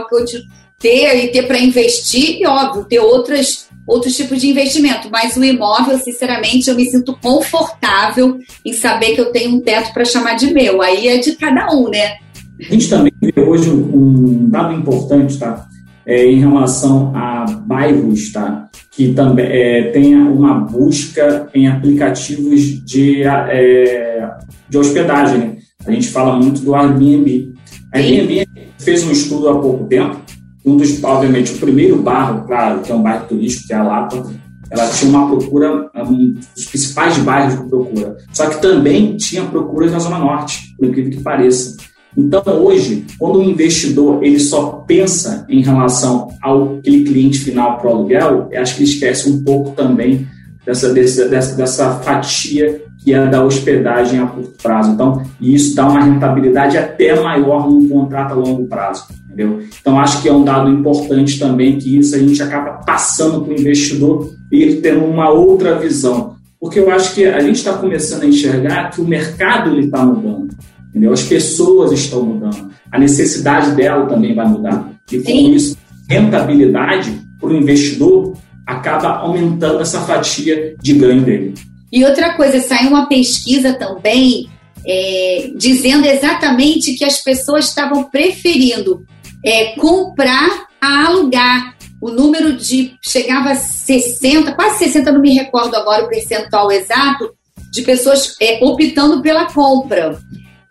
ter 0.78 1.24
e 1.24 1.28
ter 1.28 1.46
para 1.46 1.58
investir, 1.58 2.40
e 2.40 2.46
óbvio, 2.46 2.84
ter 2.84 3.00
outras, 3.00 3.68
outros 3.86 4.16
tipos 4.16 4.40
de 4.40 4.48
investimento. 4.48 5.08
Mas 5.10 5.36
o 5.36 5.44
imóvel, 5.44 5.98
sinceramente, 5.98 6.68
eu 6.68 6.76
me 6.76 6.84
sinto 6.86 7.16
confortável 7.20 8.38
em 8.64 8.72
saber 8.72 9.14
que 9.14 9.20
eu 9.20 9.32
tenho 9.32 9.56
um 9.56 9.60
teto 9.60 9.92
para 9.92 10.04
chamar 10.04 10.34
de 10.34 10.52
meu. 10.52 10.80
Aí 10.80 11.08
é 11.08 11.18
de 11.18 11.32
cada 11.36 11.72
um, 11.74 11.88
né? 11.88 12.16
A 12.60 12.72
gente 12.72 12.88
também 12.88 13.12
vê 13.20 13.40
hoje 13.40 13.70
um 13.70 14.48
dado 14.48 14.72
importante, 14.74 15.38
tá? 15.38 15.66
É, 16.06 16.24
em 16.24 16.40
relação 16.40 17.12
a 17.14 17.44
bairros, 17.66 18.32
tá? 18.32 18.68
que 18.98 19.14
também 19.14 19.46
é, 19.46 19.92
tenha 19.92 20.18
uma 20.18 20.54
busca 20.54 21.48
em 21.54 21.68
aplicativos 21.68 22.84
de, 22.84 23.22
é, 23.22 24.28
de 24.68 24.76
hospedagem. 24.76 25.38
Né? 25.38 25.56
A 25.86 25.92
gente 25.92 26.08
fala 26.08 26.36
muito 26.36 26.62
do 26.62 26.74
Airbnb. 26.74 27.54
A 27.94 27.98
Airbnb 27.98 28.48
fez 28.76 29.04
um 29.04 29.12
estudo 29.12 29.48
há 29.50 29.60
pouco 29.60 29.84
tempo, 29.84 30.20
um 30.64 30.76
dos, 30.76 31.02
obviamente, 31.02 31.54
o 31.54 31.58
primeiro 31.58 31.96
bairro, 31.96 32.44
claro, 32.46 32.80
que 32.80 32.92
é 32.92 32.94
um 32.94 33.02
bairro 33.02 33.26
turístico, 33.26 33.68
que 33.68 33.72
é 33.72 33.76
a 33.76 33.82
Lapa, 33.82 34.26
ela 34.70 34.88
tinha 34.88 35.10
uma 35.10 35.28
procura, 35.28 35.90
um 35.94 36.32
dos 36.32 36.64
principais 36.66 37.16
bairros 37.18 37.58
de 37.58 37.68
procura. 37.68 38.16
Só 38.32 38.48
que 38.48 38.60
também 38.60 39.16
tinha 39.16 39.44
procuras 39.44 39.92
na 39.92 39.98
Zona 39.98 40.18
Norte, 40.18 40.74
por 40.76 40.86
incrível 40.86 41.12
que 41.12 41.22
pareça. 41.22 41.76
Então, 42.16 42.42
hoje, 42.46 43.06
quando 43.18 43.38
o 43.38 43.44
investidor 43.44 44.22
ele 44.22 44.40
só 44.40 44.84
pensa 44.86 45.46
em 45.48 45.62
relação 45.62 46.28
ao 46.42 46.78
aquele 46.78 47.04
cliente 47.04 47.38
final 47.38 47.78
para 47.78 47.88
o 47.88 47.94
aluguel, 47.94 48.48
acho 48.56 48.76
que 48.76 48.82
ele 48.82 48.90
esquece 48.90 49.30
um 49.30 49.42
pouco 49.42 49.70
também 49.70 50.26
dessa, 50.66 50.92
dessa, 50.92 51.28
dessa, 51.28 51.90
fatia 52.00 52.82
que 53.02 53.14
é 53.14 53.26
da 53.26 53.44
hospedagem 53.44 54.18
a 54.18 54.26
curto 54.26 54.60
prazo. 54.62 54.90
Então, 54.90 55.22
isso 55.40 55.74
dá 55.74 55.88
uma 55.88 56.02
rentabilidade 56.02 56.76
até 56.76 57.18
maior 57.20 57.70
num 57.70 57.88
contrato 57.88 58.32
a 58.32 58.36
longo 58.36 58.66
prazo. 58.66 59.06
Entendeu? 59.38 59.62
Então, 59.80 60.00
acho 60.00 60.20
que 60.20 60.28
é 60.28 60.32
um 60.32 60.42
dado 60.42 60.68
importante 60.68 61.38
também 61.38 61.78
que 61.78 61.96
isso 61.96 62.16
a 62.16 62.18
gente 62.18 62.42
acaba 62.42 62.82
passando 62.84 63.42
para 63.42 63.54
o 63.54 63.56
investidor 63.56 64.34
e 64.50 64.60
ele 64.60 64.80
tendo 64.80 65.04
uma 65.04 65.30
outra 65.30 65.78
visão. 65.78 66.34
Porque 66.60 66.80
eu 66.80 66.90
acho 66.90 67.14
que 67.14 67.24
a 67.24 67.38
gente 67.38 67.54
está 67.54 67.74
começando 67.74 68.24
a 68.24 68.26
enxergar 68.26 68.90
que 68.90 69.00
o 69.00 69.06
mercado 69.06 69.78
está 69.78 70.04
mudando. 70.04 70.48
Entendeu? 70.90 71.12
As 71.12 71.22
pessoas 71.22 71.92
estão 71.92 72.24
mudando. 72.24 72.68
A 72.90 72.98
necessidade 72.98 73.76
dela 73.76 74.06
também 74.06 74.34
vai 74.34 74.48
mudar. 74.48 74.90
E 75.12 75.20
com 75.20 75.30
isso, 75.30 75.76
rentabilidade 76.10 77.20
para 77.38 77.50
o 77.50 77.56
investidor 77.56 78.36
acaba 78.66 79.18
aumentando 79.18 79.80
essa 79.80 80.00
fatia 80.00 80.74
de 80.82 80.94
ganho 80.94 81.22
dele. 81.22 81.54
E 81.92 82.04
outra 82.04 82.34
coisa, 82.34 82.58
saiu 82.58 82.88
uma 82.88 83.06
pesquisa 83.06 83.72
também 83.74 84.48
é, 84.84 85.52
dizendo 85.54 86.06
exatamente 86.06 86.94
que 86.94 87.04
as 87.04 87.18
pessoas 87.22 87.66
estavam 87.66 88.02
preferindo 88.04 89.06
é, 89.44 89.72
comprar 89.76 90.68
a 90.80 91.06
alugar. 91.06 91.76
O 92.00 92.10
número 92.10 92.56
de 92.56 92.94
chegava 93.02 93.50
a 93.50 93.56
60, 93.56 94.52
quase 94.52 94.78
60, 94.84 95.10
não 95.10 95.20
me 95.20 95.34
recordo 95.34 95.74
agora 95.74 96.04
o 96.04 96.08
percentual 96.08 96.70
exato, 96.70 97.34
de 97.72 97.82
pessoas 97.82 98.36
é, 98.40 98.60
optando 98.62 99.20
pela 99.20 99.46
compra. 99.46 100.18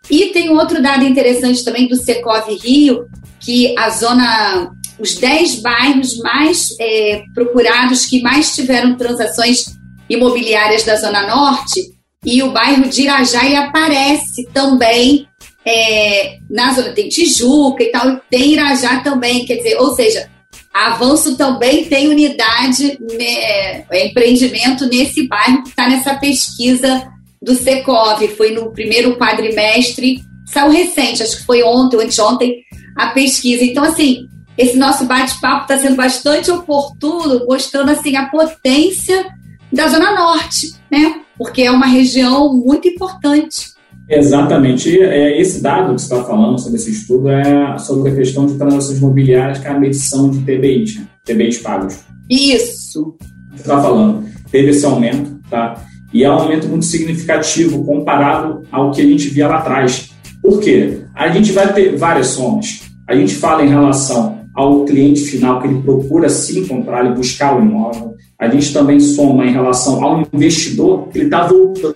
E 0.10 0.28
tem 0.28 0.50
outro 0.50 0.82
dado 0.82 1.04
interessante 1.04 1.66
também 1.66 1.88
do 1.88 1.98
Secov 1.98 2.48
Rio, 2.64 3.08
que 3.42 3.78
a 3.78 3.90
zona, 3.90 4.72
os 4.98 5.16
10 5.16 5.62
bairros 5.62 6.18
mais 6.20 6.70
é, 6.80 7.24
procurados, 7.34 8.06
que 8.06 8.22
mais 8.22 8.56
tiveram 8.56 8.96
transações 8.96 9.66
imobiliárias 10.10 10.84
da 10.84 10.96
Zona 10.96 11.28
Norte, 11.28 11.92
e 12.26 12.42
o 12.42 12.52
bairro 12.52 12.90
de 12.90 13.04
Irajá 13.04 13.42
aparece 13.60 14.48
também 14.54 15.27
é, 15.68 16.38
na 16.50 16.74
zona, 16.74 16.94
tem 16.94 17.10
Tijuca 17.10 17.84
e 17.84 17.92
tal, 17.92 18.22
tem 18.30 18.54
Irajá 18.54 19.02
também, 19.02 19.46
quer 19.46 19.58
dizer, 19.58 19.76
ou 19.78 19.94
seja, 19.94 20.30
Avanço 20.74 21.36
também 21.36 21.86
tem 21.86 22.08
unidade, 22.08 22.98
né, 23.02 23.84
é, 23.92 24.08
empreendimento 24.08 24.86
nesse 24.86 25.28
bairro 25.28 25.64
que 25.64 25.70
está 25.70 25.90
nessa 25.90 26.16
pesquisa 26.16 27.06
do 27.42 27.54
Secov, 27.56 28.26
foi 28.38 28.52
no 28.52 28.72
primeiro 28.72 29.18
quadrimestre, 29.18 30.22
saiu 30.46 30.72
recente, 30.72 31.24
acho 31.24 31.38
que 31.38 31.46
foi 31.46 31.64
ontem 31.64 31.98
ou 31.98 32.04
anteontem, 32.04 32.64
a 32.96 33.08
pesquisa. 33.08 33.64
Então, 33.64 33.84
assim, 33.84 34.26
esse 34.58 34.78
nosso 34.78 35.06
bate-papo 35.06 35.64
está 35.64 35.78
sendo 35.78 35.96
bastante 35.96 36.50
oportuno, 36.50 37.46
mostrando 37.46 37.92
assim 37.92 38.16
a 38.16 38.28
potência 38.28 39.26
da 39.72 39.88
Zona 39.88 40.16
Norte, 40.16 40.74
né? 40.90 41.22
Porque 41.38 41.64
é 41.64 41.72
uma 41.72 41.86
região 41.86 42.54
muito 42.54 42.88
importante. 42.88 43.77
Exatamente. 44.10 45.00
É, 45.02 45.40
esse 45.40 45.62
dado 45.62 45.96
que 45.96 46.02
você 46.02 46.14
está 46.14 46.24
falando 46.24 46.60
sobre 46.60 46.78
esse 46.78 46.92
estudo 46.92 47.30
é 47.30 47.78
sobre 47.78 48.12
a 48.12 48.16
questão 48.16 48.46
de 48.46 48.56
transações 48.56 48.98
imobiliárias, 49.00 49.60
que 49.60 49.68
é 49.68 49.72
a 49.72 49.80
medição 49.80 50.30
de 50.30 50.40
TBIs, 50.40 50.98
né? 50.98 51.08
TBIs 51.26 51.58
pagos. 51.58 52.00
Isso. 52.30 53.16
Você 53.52 53.62
está 53.62 53.82
falando. 53.82 54.26
Teve 54.50 54.70
esse 54.70 54.86
aumento, 54.86 55.40
tá? 55.50 55.84
E 56.14 56.24
é 56.24 56.30
um 56.30 56.34
aumento 56.34 56.68
muito 56.68 56.86
significativo 56.86 57.84
comparado 57.84 58.64
ao 58.72 58.92
que 58.92 59.02
a 59.02 59.06
gente 59.06 59.28
via 59.28 59.48
lá 59.48 59.58
atrás. 59.58 60.10
Por 60.42 60.62
quê? 60.62 61.02
A 61.14 61.28
gente 61.30 61.52
vai 61.52 61.74
ter 61.74 61.98
várias 61.98 62.28
somas. 62.28 62.84
A 63.08 63.16
gente 63.16 63.36
fala 63.36 63.64
em 63.64 63.70
relação 63.70 64.38
ao 64.56 64.86
cliente 64.86 65.22
final 65.22 65.62
que 65.62 65.68
ele 65.68 65.82
procura 65.82 66.30
sim 66.30 66.66
comprar 66.66 67.06
e 67.06 67.14
buscar 67.14 67.58
o 67.58 67.62
imóvel. 67.62 68.16
A 68.40 68.48
gente 68.48 68.72
também 68.72 69.00
soma 69.00 69.46
em 69.46 69.52
relação 69.52 70.04
ao 70.04 70.24
investidor 70.34 71.10
que 71.10 71.20
ele 71.20 71.26
está 71.26 71.46
voltando, 71.48 71.96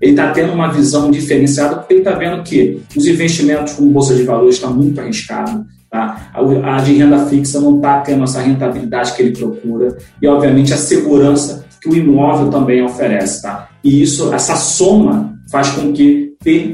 ele 0.00 0.12
está 0.12 0.30
tendo 0.32 0.52
uma 0.52 0.72
visão 0.72 1.10
diferenciada 1.10 1.76
porque 1.76 1.94
ele 1.94 2.00
está 2.00 2.12
vendo 2.12 2.42
que 2.42 2.82
os 2.96 3.06
investimentos 3.06 3.74
como 3.74 3.90
bolsa 3.90 4.14
de 4.14 4.22
valores 4.24 4.56
está 4.56 4.68
muito 4.68 5.00
arriscado. 5.00 5.64
Tá? 5.90 6.30
A, 6.34 6.76
a 6.76 6.80
de 6.80 6.94
renda 6.94 7.26
fixa 7.26 7.60
não 7.60 7.76
está 7.76 8.00
tendo 8.00 8.24
essa 8.24 8.40
rentabilidade 8.40 9.14
que 9.14 9.22
ele 9.22 9.36
procura 9.36 9.96
e, 10.20 10.26
obviamente, 10.26 10.72
a 10.72 10.76
segurança 10.76 11.64
que 11.80 11.88
o 11.88 11.96
imóvel 11.96 12.50
também 12.50 12.82
oferece, 12.82 13.42
tá? 13.42 13.68
E 13.84 14.02
isso, 14.02 14.32
essa 14.34 14.56
soma 14.56 15.38
faz 15.50 15.70
com 15.70 15.92
que 15.92 16.26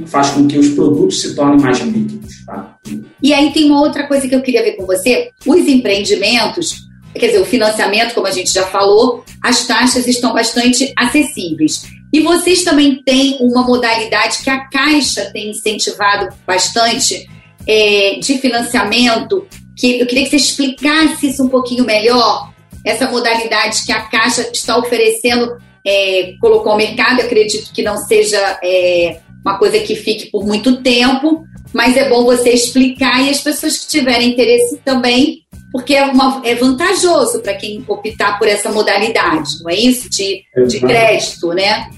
faz 0.06 0.30
com 0.30 0.46
que 0.46 0.58
os 0.58 0.70
produtos 0.70 1.20
se 1.20 1.34
tornem 1.34 1.60
mais 1.60 1.80
líquidos, 1.80 2.44
tá? 2.44 2.76
E 3.22 3.32
aí 3.32 3.52
tem 3.52 3.66
uma 3.66 3.80
outra 3.80 4.06
coisa 4.06 4.28
que 4.28 4.34
eu 4.34 4.42
queria 4.42 4.62
ver 4.62 4.72
com 4.72 4.84
você, 4.84 5.30
os 5.46 5.66
empreendimentos, 5.66 6.76
quer 7.14 7.26
dizer, 7.26 7.40
o 7.40 7.44
financiamento, 7.44 8.14
como 8.14 8.26
a 8.26 8.30
gente 8.30 8.52
já 8.52 8.66
falou, 8.66 9.24
as 9.42 9.66
taxas 9.66 10.06
estão 10.06 10.32
bastante 10.32 10.92
acessíveis. 10.96 11.82
E 12.12 12.20
vocês 12.20 12.62
também 12.62 13.02
têm 13.02 13.38
uma 13.40 13.62
modalidade 13.62 14.38
que 14.42 14.50
a 14.50 14.68
Caixa 14.68 15.30
tem 15.32 15.50
incentivado 15.50 16.28
bastante 16.46 17.28
é, 17.66 18.18
de 18.20 18.38
financiamento, 18.38 19.46
que 19.76 20.00
eu 20.00 20.06
queria 20.06 20.24
que 20.24 20.30
você 20.30 20.36
explicasse 20.36 21.28
isso 21.28 21.42
um 21.42 21.48
pouquinho 21.48 21.84
melhor, 21.84 22.52
essa 22.84 23.10
modalidade 23.10 23.84
que 23.84 23.92
a 23.92 24.02
Caixa 24.02 24.48
está 24.52 24.76
oferecendo, 24.76 25.56
é, 25.86 26.34
colocou 26.40 26.72
ao 26.72 26.78
mercado, 26.78 27.20
acredito 27.20 27.72
que 27.72 27.82
não 27.82 27.96
seja 27.96 28.58
é, 28.62 29.20
uma 29.44 29.58
coisa 29.58 29.78
que 29.80 29.94
fique 29.94 30.26
por 30.30 30.44
muito 30.44 30.82
tempo, 30.82 31.44
mas 31.72 31.96
é 31.96 32.08
bom 32.08 32.24
você 32.24 32.50
explicar 32.50 33.22
e 33.22 33.30
as 33.30 33.40
pessoas 33.40 33.78
que 33.78 33.88
tiverem 33.88 34.30
interesse 34.30 34.78
também, 34.84 35.41
porque 35.72 35.94
é, 35.94 36.04
uma, 36.04 36.42
é 36.44 36.54
vantajoso 36.54 37.40
para 37.40 37.54
quem 37.54 37.82
optar 37.88 38.38
por 38.38 38.46
essa 38.46 38.70
modalidade, 38.70 39.62
não 39.62 39.70
é 39.70 39.74
isso? 39.74 40.08
De, 40.10 40.44
de 40.68 40.80
crédito, 40.80 41.48
né? 41.48 41.88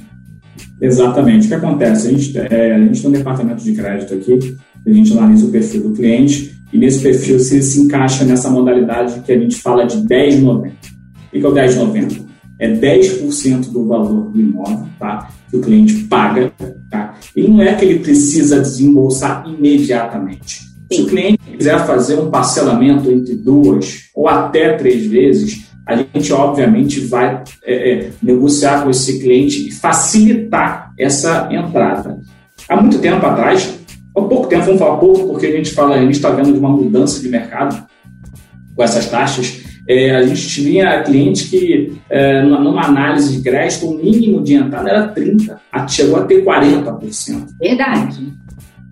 Exatamente. 0.80 1.46
O 1.46 1.48
que 1.48 1.54
acontece? 1.54 2.08
A 2.08 2.10
gente, 2.10 2.38
é, 2.38 2.74
a 2.74 2.78
gente 2.78 3.00
tem 3.00 3.10
um 3.10 3.12
departamento 3.12 3.64
de 3.64 3.72
crédito 3.74 4.14
aqui, 4.14 4.56
a 4.86 4.92
gente 4.92 5.12
analisa 5.12 5.46
o 5.46 5.50
perfil 5.50 5.82
do 5.82 5.94
cliente 5.94 6.54
e 6.72 6.78
nesse 6.78 7.00
perfil 7.00 7.38
você 7.38 7.62
se 7.62 7.80
encaixa 7.80 8.24
nessa 8.24 8.50
modalidade 8.50 9.20
que 9.20 9.32
a 9.32 9.38
gente 9.38 9.56
fala 9.56 9.86
de 9.86 9.98
10,90. 9.98 10.66
O 10.66 10.72
que 11.30 11.44
é 11.44 11.48
o 11.48 11.52
10,90? 11.52 12.22
É 12.58 12.72
10% 12.72 13.72
do 13.72 13.86
valor 13.86 14.30
do 14.30 14.40
imóvel 14.40 14.86
tá? 14.98 15.28
que 15.50 15.56
o 15.56 15.60
cliente 15.60 15.94
paga. 16.04 16.52
Tá? 16.90 17.14
E 17.34 17.48
não 17.48 17.62
é 17.62 17.74
que 17.74 17.84
ele 17.84 17.98
precisa 18.00 18.60
desembolsar 18.60 19.44
imediatamente. 19.48 20.63
Se 20.92 21.02
o 21.02 21.06
cliente 21.06 21.38
quiser 21.56 21.86
fazer 21.86 22.18
um 22.18 22.30
parcelamento 22.30 23.10
entre 23.10 23.34
duas 23.34 24.10
ou 24.14 24.28
até 24.28 24.74
três 24.74 25.06
vezes, 25.06 25.64
a 25.86 25.96
gente 25.96 26.32
obviamente 26.32 27.00
vai 27.00 27.42
é, 27.64 27.92
é, 27.92 28.10
negociar 28.22 28.82
com 28.82 28.90
esse 28.90 29.18
cliente 29.20 29.68
e 29.68 29.72
facilitar 29.72 30.92
essa 30.98 31.48
entrada. 31.50 32.18
Há 32.68 32.80
muito 32.80 32.98
tempo 32.98 33.24
atrás, 33.24 33.78
há 34.16 34.22
pouco 34.22 34.46
tempo, 34.46 34.64
vamos 34.64 34.80
falar 34.80 34.96
pouco, 34.96 35.28
porque 35.28 35.46
a 35.46 35.50
gente 35.50 35.70
fala, 35.70 35.96
a 35.96 36.00
gente 36.00 36.12
está 36.12 36.30
vendo 36.30 36.52
de 36.52 36.58
uma 36.58 36.70
mudança 36.70 37.20
de 37.20 37.28
mercado 37.28 37.84
com 38.74 38.82
essas 38.82 39.08
taxas. 39.08 39.62
É, 39.86 40.16
a 40.16 40.22
gente 40.22 40.48
tinha 40.48 41.02
cliente 41.02 41.48
que, 41.48 41.92
é, 42.08 42.42
numa 42.42 42.86
análise 42.86 43.36
de 43.36 43.42
crédito, 43.42 43.86
o 43.86 44.02
mínimo 44.02 44.42
de 44.42 44.54
entrada 44.54 44.88
era 44.88 45.14
30%, 45.14 45.58
chegou 45.88 46.16
a 46.16 46.24
ter 46.24 46.42
40%. 46.42 47.48
Verdade. 47.60 48.32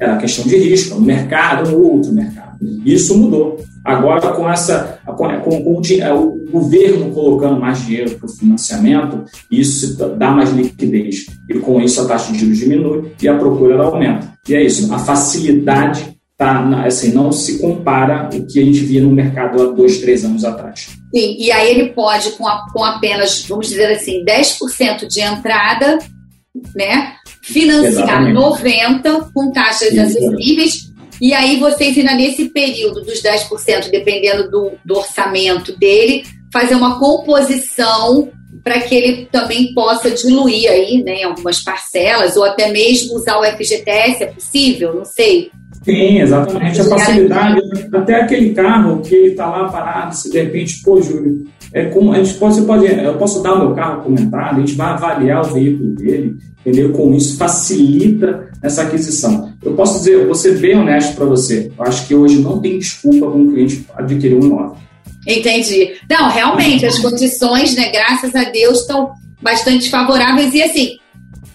Era 0.03 0.17
questão 0.17 0.45
de 0.45 0.57
risco, 0.57 0.97
um 0.97 1.01
mercado, 1.01 1.77
um 1.77 1.81
outro 1.81 2.13
mercado. 2.13 2.59
Isso 2.85 3.17
mudou. 3.17 3.65
Agora, 3.85 4.33
com 4.33 4.51
essa, 4.51 4.99
com, 5.07 5.15
com, 5.15 5.63
com 5.63 5.75
o, 5.75 5.81
o 5.81 6.51
governo 6.51 7.13
colocando 7.13 7.61
mais 7.61 7.87
dinheiro 7.87 8.17
para 8.19 8.27
o 8.27 8.29
financiamento, 8.29 9.25
isso 9.49 9.97
dá 10.17 10.33
mais 10.33 10.51
liquidez. 10.51 11.27
E 11.49 11.55
com 11.61 11.81
isso 11.81 12.01
a 12.01 12.07
taxa 12.07 12.33
de 12.33 12.41
juros 12.41 12.59
diminui 12.59 13.13
e 13.23 13.29
a 13.29 13.37
procura 13.37 13.81
aumenta. 13.81 14.33
E 14.49 14.57
é 14.57 14.65
isso, 14.65 14.93
a 14.93 14.99
facilidade 14.99 16.19
tá, 16.37 16.85
assim, 16.85 17.13
não 17.13 17.31
se 17.31 17.61
compara 17.61 18.29
o 18.35 18.45
que 18.45 18.59
a 18.59 18.65
gente 18.65 18.81
via 18.81 19.01
no 19.01 19.13
mercado 19.13 19.63
há 19.63 19.73
dois, 19.73 19.99
três 19.99 20.25
anos 20.25 20.45
atrás. 20.45 20.89
Sim, 21.15 21.37
e 21.39 21.53
aí 21.53 21.71
ele 21.71 21.91
pode, 21.91 22.33
com, 22.33 22.49
a, 22.49 22.67
com 22.73 22.83
apenas, 22.83 23.45
vamos 23.47 23.69
dizer 23.69 23.93
assim, 23.93 24.25
10% 24.25 25.07
de 25.07 25.21
entrada, 25.21 26.01
né? 26.75 27.15
Financiar 27.43 28.27
Exatamente. 28.27 28.39
90% 28.39 29.31
com 29.35 29.53
taxas 29.53 29.89
Sim, 29.91 29.99
acessíveis 29.99 30.93
e 31.23 31.33
aí 31.33 31.61
vocês 31.61 31.97
ainda 31.97 32.15
nesse 32.15 32.49
período 32.49 33.01
dos 33.03 33.23
10%, 33.23 33.91
dependendo 33.93 34.51
do, 34.51 34.73
do 34.85 34.99
orçamento 34.99 35.79
dele, 35.79 36.25
fazer 36.53 36.75
uma 36.75 36.99
composição 36.99 38.29
para 38.65 38.81
que 38.81 38.95
ele 38.95 39.27
também 39.31 39.73
possa 39.73 40.11
diluir 40.11 40.69
aí, 40.69 41.03
né, 41.03 41.23
algumas 41.23 41.63
parcelas, 41.63 42.37
ou 42.37 42.45
até 42.45 42.73
mesmo 42.73 43.15
usar 43.15 43.39
o 43.39 43.45
FGTS, 43.45 44.25
é 44.25 44.27
possível? 44.27 44.95
Não 44.95 45.05
sei. 45.05 45.51
Sim, 45.85 46.21
exatamente. 46.21 46.81
A 46.81 46.85
facilidade, 46.85 47.61
até 47.93 48.15
aquele 48.17 48.53
carro 48.53 49.01
que 49.01 49.15
ele 49.15 49.29
está 49.29 49.47
lá 49.47 49.69
parado, 49.69 50.17
se 50.17 50.29
de 50.29 50.41
repente, 50.43 50.83
pô, 50.83 51.01
Júlio, 51.01 51.47
é 51.73 51.87
como 51.87 52.13
a 52.13 52.23
gente 52.23 52.35
pode, 52.35 52.57
você 52.57 52.63
pode, 52.63 52.87
eu 52.87 53.15
posso 53.17 53.43
dar 53.43 53.55
o 53.55 53.67
meu 53.67 53.75
carro 53.75 54.03
comentado, 54.03 54.57
a 54.57 54.61
gente 54.61 54.75
vai 54.75 54.91
avaliar 54.91 55.43
o 55.43 55.55
veículo 55.55 55.95
dele, 55.95 56.37
entendeu? 56.61 56.93
Com 56.93 57.15
isso 57.15 57.37
facilita 57.39 58.49
essa 58.63 58.83
aquisição. 58.83 59.53
Eu 59.63 59.75
posso 59.75 59.99
dizer, 59.99 60.15
eu 60.15 60.27
vou 60.27 60.35
ser 60.35 60.59
bem 60.59 60.77
honesto 60.77 61.15
para 61.15 61.25
você. 61.25 61.73
Eu 61.77 61.85
acho 61.85 62.07
que 62.07 62.15
hoje 62.15 62.39
não 62.39 62.61
tem 62.61 62.79
desculpa 62.79 63.27
para 63.27 63.39
um 63.39 63.51
cliente 63.51 63.87
adquirir 63.95 64.37
um 64.37 64.45
imóvel. 64.45 64.77
Entendi. 65.27 65.95
Não, 66.11 66.29
realmente, 66.31 66.85
as 66.85 66.99
condições, 66.99 67.75
né, 67.75 67.91
graças 67.91 68.35
a 68.35 68.45
Deus, 68.45 68.81
estão 68.81 69.11
bastante 69.41 69.89
favoráveis. 69.89 70.53
E 70.53 70.63
assim, 70.63 70.97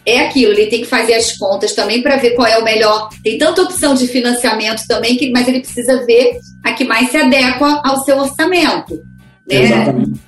é 0.06 0.22
aquilo, 0.22 0.54
ele 0.54 0.68
tem 0.68 0.82
que 0.82 0.88
fazer 0.88 1.14
as 1.14 1.38
contas 1.38 1.74
também 1.74 2.02
para 2.02 2.16
ver 2.16 2.32
qual 2.32 2.48
é 2.48 2.58
o 2.58 2.64
melhor. 2.64 3.10
Tem 3.24 3.38
tanta 3.38 3.62
opção 3.62 3.94
de 3.94 4.08
financiamento 4.08 4.84
também, 4.88 5.18
que, 5.18 5.30
mas 5.32 5.48
ele 5.48 5.60
precisa 5.60 6.06
ver 6.06 6.40
a 6.64 6.74
que 6.74 6.86
mais 6.86 7.12
se 7.12 7.18
adequa 7.18 7.82
ao 7.84 8.04
seu 8.04 8.18
orçamento. 8.18 9.02
Né? 9.48 9.64
Exatamente. 9.64 10.20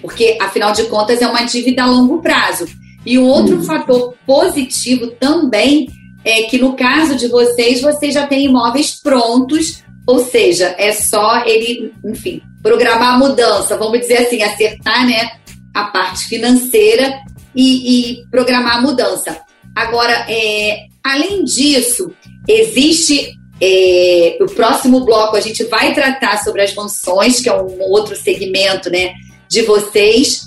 Porque, 0.00 0.38
afinal 0.40 0.72
de 0.72 0.84
contas, 0.84 1.20
é 1.20 1.26
uma 1.26 1.42
dívida 1.42 1.82
a 1.82 1.86
longo 1.86 2.20
prazo. 2.20 2.66
E 3.04 3.18
um 3.18 3.26
outro 3.26 3.62
fator 3.62 4.14
positivo 4.26 5.08
também 5.12 5.88
é 6.24 6.42
que 6.42 6.58
no 6.58 6.74
caso 6.74 7.16
de 7.16 7.28
vocês, 7.28 7.80
vocês 7.80 8.14
já 8.14 8.26
têm 8.26 8.46
imóveis 8.46 9.00
prontos, 9.00 9.82
ou 10.06 10.18
seja, 10.18 10.74
é 10.78 10.92
só 10.92 11.44
ele, 11.46 11.92
enfim, 12.04 12.42
programar 12.62 13.14
a 13.14 13.18
mudança, 13.18 13.76
vamos 13.76 14.00
dizer 14.00 14.18
assim, 14.18 14.42
acertar 14.42 15.06
né, 15.06 15.30
a 15.74 15.84
parte 15.84 16.26
financeira 16.26 17.20
e, 17.54 18.20
e 18.20 18.26
programar 18.30 18.78
a 18.78 18.80
mudança. 18.82 19.40
Agora, 19.74 20.26
é, 20.28 20.86
além 21.04 21.44
disso, 21.44 22.12
existe 22.46 23.37
é, 23.60 24.38
o 24.40 24.46
próximo 24.46 25.04
bloco 25.04 25.36
a 25.36 25.40
gente 25.40 25.64
vai 25.64 25.94
tratar 25.94 26.42
sobre 26.44 26.62
as 26.62 26.74
mansões, 26.74 27.40
que 27.40 27.48
é 27.48 27.54
um 27.54 27.80
outro 27.82 28.16
segmento 28.16 28.90
né, 28.90 29.12
de 29.48 29.62
vocês, 29.62 30.42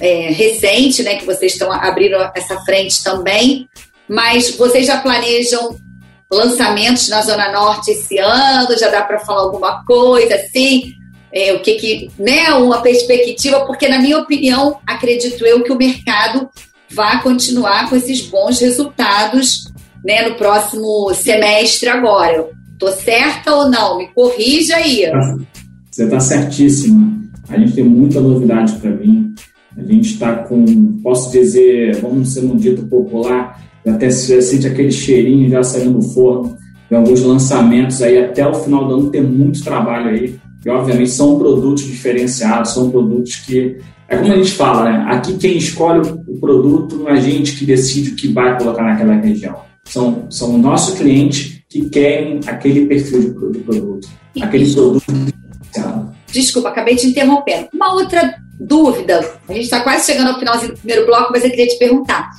é, 0.00 0.30
recente, 0.30 1.02
né, 1.02 1.16
que 1.16 1.26
vocês 1.26 1.52
estão 1.52 1.72
abrindo 1.72 2.16
essa 2.34 2.60
frente 2.60 3.02
também 3.02 3.68
mas 4.12 4.56
vocês 4.56 4.86
já 4.86 5.00
planejam 5.00 5.76
lançamentos 6.30 7.08
na 7.08 7.22
Zona 7.22 7.50
Norte 7.50 7.92
esse 7.92 8.18
ano? 8.18 8.78
Já 8.78 8.90
dá 8.90 9.02
para 9.02 9.20
falar 9.20 9.40
alguma 9.40 9.84
coisa 9.86 10.34
assim? 10.34 10.92
É, 11.32 11.54
o 11.54 11.60
que 11.60 11.76
que, 11.76 12.10
né, 12.18 12.52
uma 12.54 12.82
perspectiva, 12.82 13.64
porque 13.64 13.88
na 13.88 13.98
minha 13.98 14.18
opinião, 14.18 14.78
acredito 14.86 15.46
eu 15.46 15.62
que 15.62 15.72
o 15.72 15.78
mercado 15.78 16.50
vai 16.90 17.22
continuar 17.22 17.88
com 17.88 17.96
esses 17.96 18.20
bons 18.20 18.60
resultados, 18.60 19.64
né, 20.04 20.28
no 20.28 20.36
próximo 20.36 21.12
semestre 21.14 21.88
agora. 21.88 22.48
Tô 22.78 22.88
certa 22.88 23.54
ou 23.54 23.70
não? 23.70 23.98
Me 23.98 24.08
corrija 24.08 24.76
aí. 24.76 25.04
Você 25.90 26.04
está 26.04 26.18
certíssima. 26.18 27.12
A 27.48 27.58
gente 27.58 27.74
tem 27.74 27.84
muita 27.84 28.20
novidade 28.20 28.72
para 28.74 28.90
vir. 28.90 29.32
A 29.76 29.82
gente 29.82 30.12
está 30.12 30.34
com, 30.34 30.64
posso 31.02 31.30
dizer, 31.30 31.96
vamos 31.96 32.32
ser 32.32 32.44
um 32.44 32.56
dito 32.56 32.86
popular, 32.86 33.58
até 33.86 34.10
se 34.10 34.40
sente 34.42 34.66
aquele 34.66 34.92
cheirinho 34.92 35.48
já 35.48 35.62
saindo 35.62 35.98
do 35.98 36.02
forno. 36.02 36.56
Tem 36.88 36.98
alguns 36.98 37.22
lançamentos 37.22 38.02
aí 38.02 38.18
até 38.18 38.46
o 38.46 38.54
final 38.54 38.86
do 38.86 38.94
ano, 38.94 39.10
tem 39.10 39.22
muito 39.22 39.64
trabalho 39.64 40.10
aí. 40.10 40.38
E, 40.64 40.68
obviamente, 40.68 41.10
são 41.10 41.38
produtos 41.38 41.84
diferenciados, 41.84 42.72
são 42.72 42.90
produtos 42.90 43.36
que. 43.36 43.78
É 44.08 44.16
como 44.16 44.32
a 44.32 44.36
gente 44.36 44.52
fala, 44.52 44.84
né? 44.84 45.06
Aqui 45.08 45.38
quem 45.38 45.56
escolhe 45.56 46.00
o 46.28 46.38
produto 46.38 46.96
não 46.96 47.08
é 47.08 47.12
a 47.12 47.20
gente 47.20 47.56
que 47.56 47.64
decide 47.64 48.10
o 48.10 48.16
que 48.16 48.28
vai 48.28 48.58
colocar 48.58 48.82
naquela 48.82 49.14
região. 49.14 49.56
São, 49.84 50.30
são 50.30 50.54
o 50.54 50.58
nosso 50.58 50.96
cliente 50.96 51.64
que 51.68 51.88
querem 51.88 52.40
aquele 52.46 52.86
perfil 52.86 53.20
de 53.20 53.30
produto, 53.30 54.08
aquele 54.40 54.72
produto 54.72 55.04
diferenciado. 55.12 56.14
Desculpa, 56.30 56.68
acabei 56.68 56.96
de 56.96 57.06
interromper. 57.06 57.68
Uma 57.72 57.94
outra 57.94 58.34
dúvida, 58.58 59.38
a 59.48 59.52
gente 59.52 59.64
está 59.64 59.80
quase 59.80 60.06
chegando 60.06 60.28
ao 60.28 60.38
finalzinho 60.38 60.72
do 60.72 60.78
primeiro 60.78 61.06
bloco, 61.06 61.32
mas 61.32 61.44
eu 61.44 61.50
queria 61.50 61.66
te 61.66 61.78
perguntar. 61.78 62.30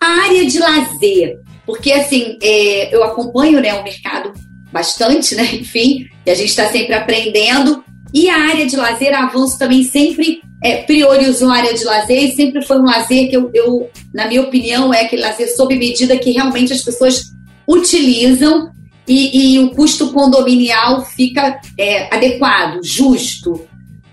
A 0.00 0.24
área 0.24 0.46
de 0.46 0.58
lazer, 0.58 1.38
porque 1.66 1.92
assim, 1.92 2.38
é, 2.42 2.94
eu 2.94 3.02
acompanho 3.04 3.60
né, 3.60 3.74
o 3.74 3.84
mercado 3.84 4.32
bastante, 4.72 5.34
né? 5.34 5.48
Enfim, 5.54 6.06
e 6.24 6.30
a 6.30 6.34
gente 6.34 6.50
está 6.50 6.68
sempre 6.68 6.94
aprendendo. 6.94 7.84
E 8.12 8.28
a 8.28 8.36
área 8.48 8.66
de 8.66 8.76
lazer, 8.76 9.14
a 9.14 9.24
Avanço 9.24 9.58
também 9.58 9.84
sempre 9.84 10.40
é, 10.62 10.82
priorizou 10.82 11.48
a 11.48 11.56
área 11.56 11.74
de 11.74 11.84
lazer 11.84 12.24
e 12.24 12.32
sempre 12.32 12.64
foi 12.64 12.78
um 12.80 12.84
lazer 12.84 13.28
que 13.28 13.36
eu, 13.36 13.50
eu, 13.54 13.88
na 14.12 14.26
minha 14.26 14.42
opinião, 14.42 14.92
é 14.92 15.02
aquele 15.02 15.22
lazer 15.22 15.54
sob 15.54 15.76
medida 15.76 16.16
que 16.18 16.32
realmente 16.32 16.72
as 16.72 16.82
pessoas 16.82 17.30
utilizam 17.68 18.70
e, 19.06 19.54
e 19.54 19.58
o 19.58 19.70
custo 19.70 20.12
condominial 20.12 21.04
fica 21.04 21.60
é, 21.78 22.14
adequado, 22.14 22.80
justo. 22.84 23.66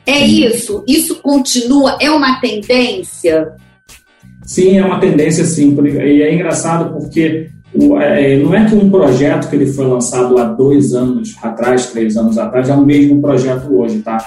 É 0.05 0.25
isso? 0.25 0.83
Isso 0.87 1.15
continua? 1.15 1.97
É 1.99 2.09
uma 2.09 2.39
tendência? 2.39 3.55
Sim, 4.43 4.77
é 4.77 4.85
uma 4.85 4.99
tendência 4.99 5.43
sim. 5.43 5.75
E 5.85 6.21
é 6.21 6.33
engraçado 6.33 6.93
porque 6.93 7.49
não 7.75 8.53
é 8.53 8.65
que 8.65 8.75
um 8.75 8.89
projeto 8.89 9.49
que 9.49 9.55
ele 9.55 9.67
foi 9.67 9.85
lançado 9.85 10.37
há 10.37 10.45
dois 10.45 10.93
anos 10.93 11.35
atrás, 11.41 11.87
três 11.87 12.15
anos 12.15 12.37
atrás, 12.37 12.69
é 12.69 12.73
o 12.73 12.85
mesmo 12.85 13.21
projeto 13.21 13.73
hoje, 13.73 13.99
tá? 13.99 14.17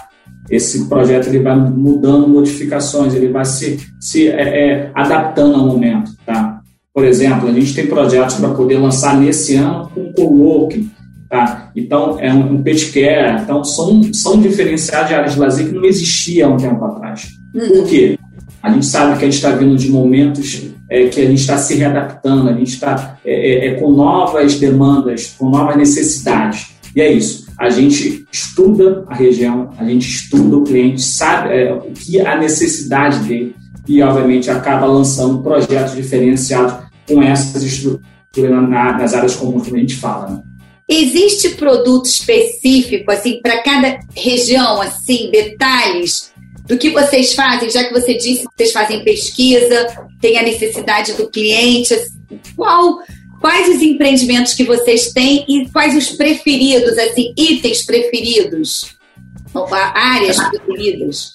Esse 0.50 0.88
projeto 0.88 1.28
ele 1.28 1.40
vai 1.40 1.56
mudando 1.56 2.28
modificações, 2.28 3.14
ele 3.14 3.28
vai 3.28 3.44
se, 3.44 3.78
se 4.00 4.28
é, 4.28 4.42
é, 4.42 4.90
adaptando 4.94 5.54
ao 5.54 5.66
momento, 5.66 6.12
tá? 6.26 6.60
Por 6.92 7.04
exemplo, 7.04 7.48
a 7.48 7.52
gente 7.52 7.74
tem 7.74 7.86
projetos 7.86 8.36
para 8.36 8.50
poder 8.50 8.78
lançar 8.78 9.18
nesse 9.18 9.56
ano 9.56 9.90
com 9.94 10.12
coworking, 10.12 10.90
tá? 11.28 11.70
Então, 11.74 12.18
é 12.18 12.32
um, 12.32 12.54
um 12.54 12.62
pet 12.62 12.90
care, 12.92 13.42
então 13.42 13.62
são, 13.62 14.02
são 14.12 14.40
diferenciados 14.40 15.08
de 15.08 15.14
áreas 15.14 15.34
de 15.34 15.40
lazer 15.40 15.68
que 15.68 15.74
não 15.74 15.84
existia 15.84 16.46
há 16.46 16.48
um 16.48 16.56
tempo 16.56 16.84
atrás. 16.84 17.28
Uhum. 17.54 17.68
Por 17.68 17.86
quê? 17.86 18.18
A 18.62 18.70
gente 18.70 18.86
sabe 18.86 19.18
que 19.18 19.24
a 19.24 19.28
gente 19.28 19.36
está 19.36 19.50
vindo 19.50 19.76
de 19.76 19.88
momentos 19.88 20.70
é, 20.90 21.08
que 21.08 21.20
a 21.20 21.26
gente 21.26 21.40
está 21.40 21.56
se 21.56 21.76
readaptando, 21.76 22.48
a 22.48 22.52
gente 22.52 22.74
está 22.74 23.18
é, 23.24 23.32
é, 23.32 23.66
é, 23.68 23.74
com 23.74 23.92
novas 23.92 24.56
demandas, 24.56 25.34
com 25.38 25.48
novas 25.48 25.76
necessidades. 25.76 26.72
E 26.94 27.00
é 27.00 27.10
isso. 27.10 27.46
A 27.56 27.70
gente 27.70 28.26
estuda 28.32 29.04
a 29.06 29.14
região, 29.14 29.70
a 29.78 29.84
gente 29.84 30.08
estuda 30.08 30.56
o 30.56 30.64
cliente, 30.64 31.00
sabe 31.00 31.54
é, 31.54 31.72
o 31.72 31.92
que 31.92 32.20
a 32.20 32.36
necessidade 32.36 33.20
dele 33.20 33.54
e, 33.86 34.02
obviamente, 34.02 34.50
acaba 34.50 34.86
lançando 34.86 35.42
projetos 35.42 35.94
diferenciados 35.94 36.74
com 37.08 37.22
essas 37.22 37.62
estruturas 37.62 38.50
na, 38.68 38.98
nas 38.98 39.14
áreas 39.14 39.34
comuns 39.36 39.66
que 39.66 39.74
a 39.74 39.78
gente 39.78 39.96
fala. 39.96 40.30
Né? 40.30 40.42
Existe 40.88 41.50
produto 41.50 42.06
específico, 42.06 43.10
assim, 43.12 43.40
para 43.40 43.62
cada 43.62 44.00
região, 44.14 44.80
assim, 44.80 45.30
detalhes 45.30 46.29
do 46.70 46.78
que 46.78 46.90
vocês 46.90 47.34
fazem, 47.34 47.68
já 47.68 47.82
que 47.82 47.92
você 47.92 48.14
disse 48.14 48.46
que 48.46 48.54
vocês 48.56 48.70
fazem 48.70 49.02
pesquisa, 49.02 49.88
tem 50.20 50.38
a 50.38 50.42
necessidade 50.44 51.14
do 51.14 51.28
cliente, 51.28 51.92
qual 52.56 53.00
quais 53.40 53.74
os 53.74 53.82
empreendimentos 53.82 54.54
que 54.54 54.62
vocês 54.62 55.12
têm 55.12 55.44
e 55.48 55.68
quais 55.70 55.96
os 55.96 56.10
preferidos, 56.10 56.96
assim, 56.96 57.34
itens 57.36 57.84
preferidos, 57.84 58.96
áreas 59.94 60.38
preferidas? 60.48 61.34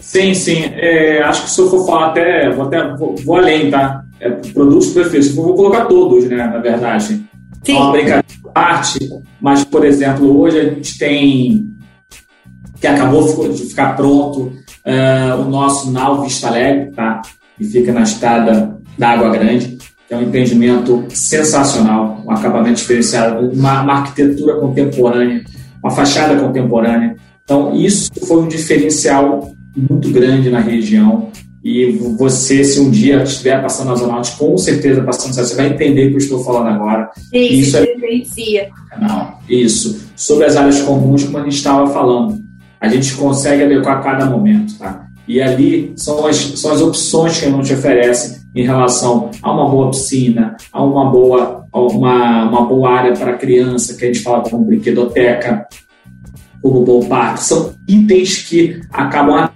Sim, 0.00 0.32
sim. 0.32 0.62
É, 0.76 1.20
acho 1.22 1.42
que 1.42 1.50
se 1.50 1.60
eu 1.60 1.68
for 1.68 1.84
falar 1.84 2.10
até, 2.10 2.50
vou, 2.50 2.66
até, 2.66 2.94
vou, 2.94 3.16
vou 3.16 3.36
além, 3.38 3.68
tá? 3.68 4.04
É, 4.20 4.30
produtos 4.30 4.90
preferidos, 4.90 5.34
vou 5.34 5.56
colocar 5.56 5.86
todos, 5.86 6.24
né, 6.26 6.36
na 6.36 6.58
verdade. 6.58 7.20
Sim. 7.64 7.76
É 7.76 7.80
uma 7.80 7.90
brincadeira 7.90 8.24
de 8.28 8.38
parte, 8.54 9.10
mas, 9.40 9.64
por 9.64 9.84
exemplo, 9.84 10.38
hoje 10.38 10.60
a 10.60 10.64
gente 10.66 10.96
tem, 10.96 11.66
que 12.82 12.86
acabou 12.88 13.48
de 13.48 13.62
ficar 13.62 13.94
pronto, 13.94 14.52
uh, 14.84 15.40
o 15.40 15.44
nosso 15.48 15.92
Nau 15.92 16.22
Vista 16.22 16.48
Alegre, 16.48 16.90
tá? 16.90 17.22
Que 17.56 17.64
fica 17.64 17.92
na 17.92 18.02
estrada 18.02 18.76
da 18.98 19.10
Água 19.10 19.30
Grande 19.30 19.78
é 20.10 20.16
um 20.16 20.22
empreendimento 20.22 21.06
sensacional, 21.08 22.20
um 22.26 22.30
acabamento 22.30 22.80
diferenciado, 22.80 23.50
uma, 23.50 23.82
uma, 23.82 23.92
arquitetura 23.94 24.56
contemporânea, 24.56 25.44
uma 25.82 25.92
fachada 25.92 26.38
contemporânea. 26.38 27.16
Então, 27.44 27.74
isso 27.74 28.10
foi 28.26 28.42
um 28.42 28.48
diferencial 28.48 29.52
muito 29.74 30.10
grande 30.10 30.50
na 30.50 30.60
região. 30.60 31.30
E 31.64 31.92
você, 32.18 32.64
se 32.64 32.80
um 32.80 32.90
dia 32.90 33.22
estiver 33.22 33.62
passando 33.62 33.88
na 33.88 33.94
Zona 33.94 34.14
Norte, 34.14 34.36
com 34.36 34.58
certeza 34.58 35.02
passando, 35.02 35.34
você 35.34 35.54
vai 35.54 35.68
entender 35.68 36.06
o 36.06 36.08
que 36.08 36.14
eu 36.14 36.18
estou 36.18 36.44
falando 36.44 36.74
agora. 36.74 37.08
Sim, 37.30 37.46
isso 37.46 37.76
é. 37.76 37.86
Não, 39.00 39.34
isso. 39.48 40.02
Sobre 40.16 40.44
as 40.44 40.56
áreas 40.56 40.82
comuns, 40.82 41.24
como 41.24 41.38
a 41.38 41.44
gente 41.44 41.56
estava 41.56 41.86
falando, 41.86 42.41
a 42.82 42.88
gente 42.88 43.14
consegue 43.14 43.62
adequar 43.62 43.98
a 43.98 44.02
cada 44.02 44.26
momento, 44.26 44.76
tá? 44.76 45.06
E 45.28 45.40
ali 45.40 45.92
são 45.94 46.26
as, 46.26 46.36
são 46.36 46.72
as 46.72 46.82
opções 46.82 47.38
que 47.38 47.46
a 47.46 47.50
gente 47.50 47.72
oferece 47.72 48.42
em 48.52 48.64
relação 48.64 49.30
a 49.40 49.52
uma 49.52 49.68
boa 49.70 49.90
piscina, 49.92 50.56
a 50.72 50.82
uma 50.82 51.08
boa, 51.08 51.64
a 51.72 51.80
uma, 51.80 52.42
uma 52.42 52.66
boa 52.66 52.90
área 52.90 53.12
para 53.12 53.34
criança, 53.34 53.94
que 53.94 54.04
a 54.04 54.08
gente 54.08 54.18
fala 54.18 54.42
como 54.42 54.64
brinquedoteca, 54.64 55.64
como 56.60 56.84
bom 56.84 57.06
parque. 57.06 57.44
São 57.44 57.72
itens 57.88 58.42
que 58.42 58.80
acabam 58.90 59.48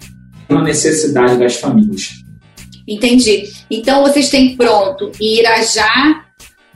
na 0.49 0.63
necessidade 0.63 1.37
das 1.37 1.57
famílias. 1.57 2.13
Entendi. 2.87 3.51
Então 3.69 4.03
vocês 4.03 4.31
têm 4.31 4.57
pronto 4.57 5.11
Irajá, 5.21 6.23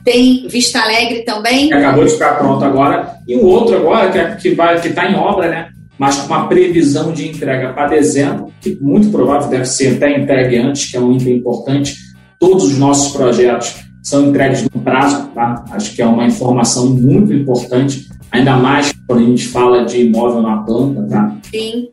tem 0.03 0.45
Vista 0.49 0.81
Alegre 0.81 1.23
também? 1.23 1.71
Acabou 1.71 2.03
de 2.03 2.11
ficar 2.11 2.37
pronto 2.37 2.65
agora. 2.65 3.15
E 3.25 3.37
um 3.37 3.45
outro 3.45 3.77
agora 3.77 4.11
que, 4.11 4.19
é, 4.19 4.35
que 4.35 4.49
está 4.89 5.09
em 5.09 5.15
obra, 5.15 5.49
né? 5.49 5.70
Mas 6.01 6.17
com 6.17 6.33
uma 6.33 6.47
previsão 6.47 7.13
de 7.13 7.29
entrega 7.29 7.73
para 7.73 7.89
dezembro, 7.89 8.51
que 8.59 8.75
muito 8.81 9.11
provável 9.11 9.47
deve 9.47 9.65
ser 9.65 9.97
até 9.97 10.19
entregue 10.19 10.57
antes, 10.57 10.89
que 10.89 10.97
é 10.97 10.99
um 10.99 11.13
item 11.13 11.37
importante. 11.37 11.95
Todos 12.39 12.63
os 12.63 12.79
nossos 12.79 13.13
projetos 13.13 13.75
são 14.01 14.29
entregues 14.29 14.63
no 14.63 14.81
prazo, 14.81 15.27
tá? 15.27 15.63
Acho 15.69 15.95
que 15.95 16.01
é 16.01 16.05
uma 16.07 16.25
informação 16.25 16.89
muito 16.89 17.31
importante, 17.31 18.07
ainda 18.31 18.57
mais 18.57 18.91
quando 19.05 19.19
a 19.19 19.25
gente 19.25 19.47
fala 19.49 19.85
de 19.85 20.07
imóvel 20.07 20.41
na 20.41 20.63
planta, 20.63 21.03
tá? 21.03 21.37
Sim. 21.51 21.89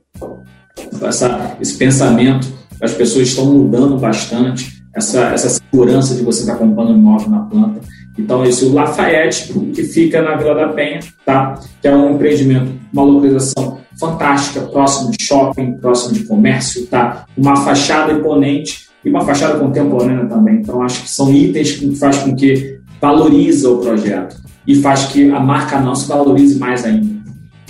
Essa, 1.02 1.58
esse 1.60 1.76
pensamento, 1.76 2.48
as 2.80 2.94
pessoas 2.94 3.28
estão 3.28 3.44
mudando 3.44 3.98
bastante, 3.98 4.82
essa, 4.96 5.24
essa 5.34 5.50
segurança 5.50 6.14
de 6.14 6.22
você 6.22 6.40
estar 6.40 6.56
comprando 6.56 6.92
um 6.92 6.96
imóvel 6.96 7.28
na 7.28 7.40
planta. 7.40 7.80
Então, 8.18 8.42
esse 8.42 8.64
o 8.64 8.72
Lafayette, 8.72 9.52
que 9.74 9.84
fica 9.84 10.22
na 10.22 10.34
Vila 10.34 10.54
da 10.54 10.68
Penha, 10.68 11.00
tá? 11.26 11.60
que 11.82 11.86
é 11.86 11.94
um 11.94 12.14
empreendimento, 12.14 12.72
uma 12.90 13.02
localização 13.02 13.78
fantástica, 13.98 14.60
próximo 14.62 15.10
de 15.10 15.24
shopping, 15.24 15.72
próximo 15.74 16.14
de 16.14 16.24
comércio, 16.24 16.86
tá? 16.86 17.26
uma 17.36 17.56
fachada 17.56 18.12
imponente 18.12 18.88
e 19.04 19.10
uma 19.10 19.24
fachada 19.24 19.58
contemporânea 19.58 20.26
também. 20.26 20.56
Então, 20.56 20.82
acho 20.82 21.02
que 21.02 21.10
são 21.10 21.32
itens 21.32 21.72
que 21.72 21.94
faz 21.96 22.18
com 22.18 22.34
que 22.34 22.78
valoriza 23.00 23.70
o 23.70 23.78
projeto 23.78 24.36
e 24.66 24.74
faz 24.76 25.06
que 25.06 25.30
a 25.30 25.40
marca 25.40 25.80
não 25.80 25.94
se 25.94 26.06
valorize 26.06 26.58
mais 26.58 26.84
ainda. 26.84 27.18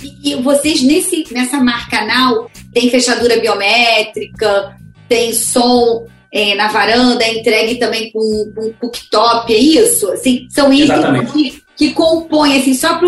E, 0.03 0.33
e 0.33 0.41
vocês, 0.41 0.81
nesse, 0.83 1.23
nessa 1.31 1.61
marca 1.63 2.05
Now, 2.05 2.49
tem 2.73 2.89
fechadura 2.89 3.39
biométrica, 3.39 4.75
tem 5.07 5.33
som 5.33 6.05
é, 6.31 6.55
na 6.55 6.67
varanda, 6.67 7.23
é 7.23 7.39
entregue 7.39 7.75
também 7.75 8.11
com, 8.11 8.51
com 8.55 8.73
cooktop, 8.73 9.53
é 9.53 9.57
isso? 9.57 10.09
Assim, 10.11 10.47
são 10.49 10.71
itens 10.71 11.31
que, 11.31 11.63
que 11.75 11.91
compõem, 11.91 12.59
assim, 12.59 12.73
só 12.73 12.99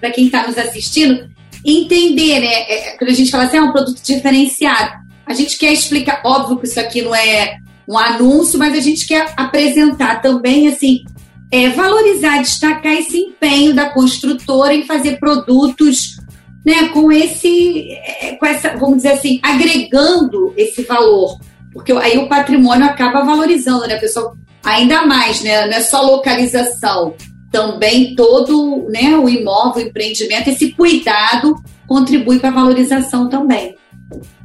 para 0.00 0.10
quem 0.10 0.26
está 0.26 0.46
nos 0.46 0.56
assistindo, 0.56 1.28
entender, 1.66 2.40
né? 2.40 2.52
É, 2.68 2.96
quando 2.98 3.10
a 3.10 3.14
gente 3.14 3.30
fala 3.30 3.44
assim, 3.44 3.56
é 3.56 3.62
um 3.62 3.72
produto 3.72 4.00
diferenciado, 4.02 4.92
a 5.26 5.34
gente 5.34 5.58
quer 5.58 5.72
explicar, 5.72 6.20
óbvio 6.24 6.58
que 6.58 6.66
isso 6.66 6.78
aqui 6.78 7.02
não 7.02 7.14
é 7.14 7.56
um 7.88 7.98
anúncio, 7.98 8.58
mas 8.58 8.74
a 8.74 8.80
gente 8.80 9.06
quer 9.06 9.32
apresentar 9.36 10.20
também, 10.22 10.68
assim, 10.68 11.04
é, 11.50 11.68
valorizar, 11.70 12.42
destacar 12.42 12.92
esse 12.92 13.18
empenho 13.18 13.74
da 13.74 13.90
construtora 13.90 14.74
em 14.74 14.84
fazer 14.84 15.18
produtos 15.18 16.16
né, 16.64 16.88
com 16.88 17.12
esse, 17.12 17.90
é, 17.92 18.36
com 18.36 18.46
essa, 18.46 18.76
vamos 18.76 18.96
dizer 18.98 19.12
assim, 19.12 19.40
agregando 19.42 20.52
esse 20.56 20.82
valor 20.82 21.38
porque 21.76 21.92
aí 21.92 22.16
o 22.16 22.26
patrimônio 22.26 22.86
acaba 22.86 23.22
valorizando, 23.22 23.86
né, 23.86 23.96
pessoal? 23.96 24.34
Ainda 24.64 25.04
mais, 25.04 25.42
né? 25.42 25.66
Não 25.66 25.74
é 25.74 25.82
só 25.82 26.00
localização, 26.00 27.14
também 27.56 28.14
todo 28.14 28.86
né, 28.90 29.16
o 29.16 29.26
imóvel, 29.26 29.82
o 29.82 29.88
empreendimento, 29.88 30.50
esse 30.50 30.72
cuidado 30.72 31.56
contribui 31.86 32.38
para 32.38 32.50
a 32.50 32.52
valorização 32.52 33.30
também. 33.30 33.74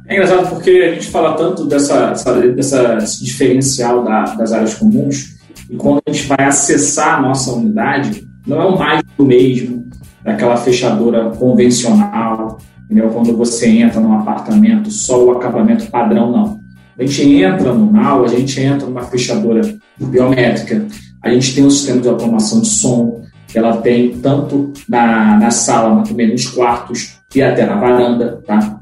É 0.08 0.14
engraçado 0.14 0.48
porque 0.48 0.70
a 0.70 0.94
gente 0.94 1.08
fala 1.08 1.34
tanto 1.34 1.66
dessa, 1.66 2.14
dessa, 2.56 2.98
diferencial 3.20 4.02
da, 4.02 4.34
das 4.34 4.50
áreas 4.52 4.74
comuns 4.74 5.36
e 5.68 5.76
quando 5.76 6.00
a 6.06 6.10
gente 6.10 6.26
vai 6.26 6.46
acessar 6.46 7.18
a 7.18 7.20
nossa 7.20 7.52
unidade, 7.52 8.26
não 8.46 8.62
é 8.62 8.64
o 8.64 8.78
mais 8.78 9.02
do 9.16 9.26
mesmo 9.26 9.86
daquela 10.24 10.56
fechadora 10.56 11.30
convencional, 11.30 12.58
entendeu? 12.84 13.10
quando 13.10 13.36
você 13.36 13.68
entra 13.68 14.00
num 14.00 14.14
apartamento, 14.14 14.90
só 14.90 15.22
o 15.22 15.32
acabamento 15.32 15.90
padrão, 15.90 16.32
não. 16.32 16.60
A 16.98 17.02
gente 17.02 17.42
entra 17.42 17.74
no 17.74 17.92
NAU, 17.92 18.24
a 18.24 18.28
gente 18.28 18.58
entra 18.58 18.86
numa 18.86 19.02
fechadora 19.02 19.60
biométrica, 19.98 20.86
a 21.22 21.30
gente 21.30 21.54
tem 21.54 21.64
um 21.64 21.70
sistema 21.70 22.00
de 22.00 22.08
automação 22.08 22.60
de 22.60 22.68
som, 22.68 23.22
que 23.46 23.58
ela 23.58 23.76
tem 23.76 24.18
tanto 24.18 24.72
na, 24.88 25.38
na 25.38 25.50
sala, 25.50 25.94
mas 25.94 26.08
também 26.08 26.32
nos 26.32 26.46
quartos 26.46 27.18
e 27.34 27.42
até 27.42 27.64
na 27.64 27.76
varanda, 27.76 28.42
tá? 28.46 28.80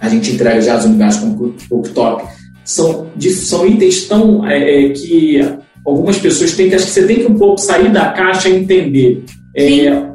A 0.00 0.08
gente 0.08 0.32
entrega 0.32 0.60
já 0.60 0.74
as 0.74 0.84
unidades 0.84 1.18
com 1.18 1.34
cooktop. 1.68 2.24
São, 2.64 3.06
são 3.18 3.66
itens 3.66 4.06
tão 4.06 4.46
é, 4.46 4.86
é, 4.86 4.88
que 4.90 5.40
algumas 5.86 6.18
pessoas 6.18 6.54
têm 6.54 6.68
que, 6.68 6.74
acho 6.74 6.86
que 6.86 6.90
você 6.90 7.06
tem 7.06 7.20
que 7.20 7.26
um 7.26 7.38
pouco 7.38 7.60
sair 7.60 7.90
da 7.90 8.10
caixa 8.10 8.48
e 8.48 8.56
entender. 8.56 9.24
É, 9.56 10.06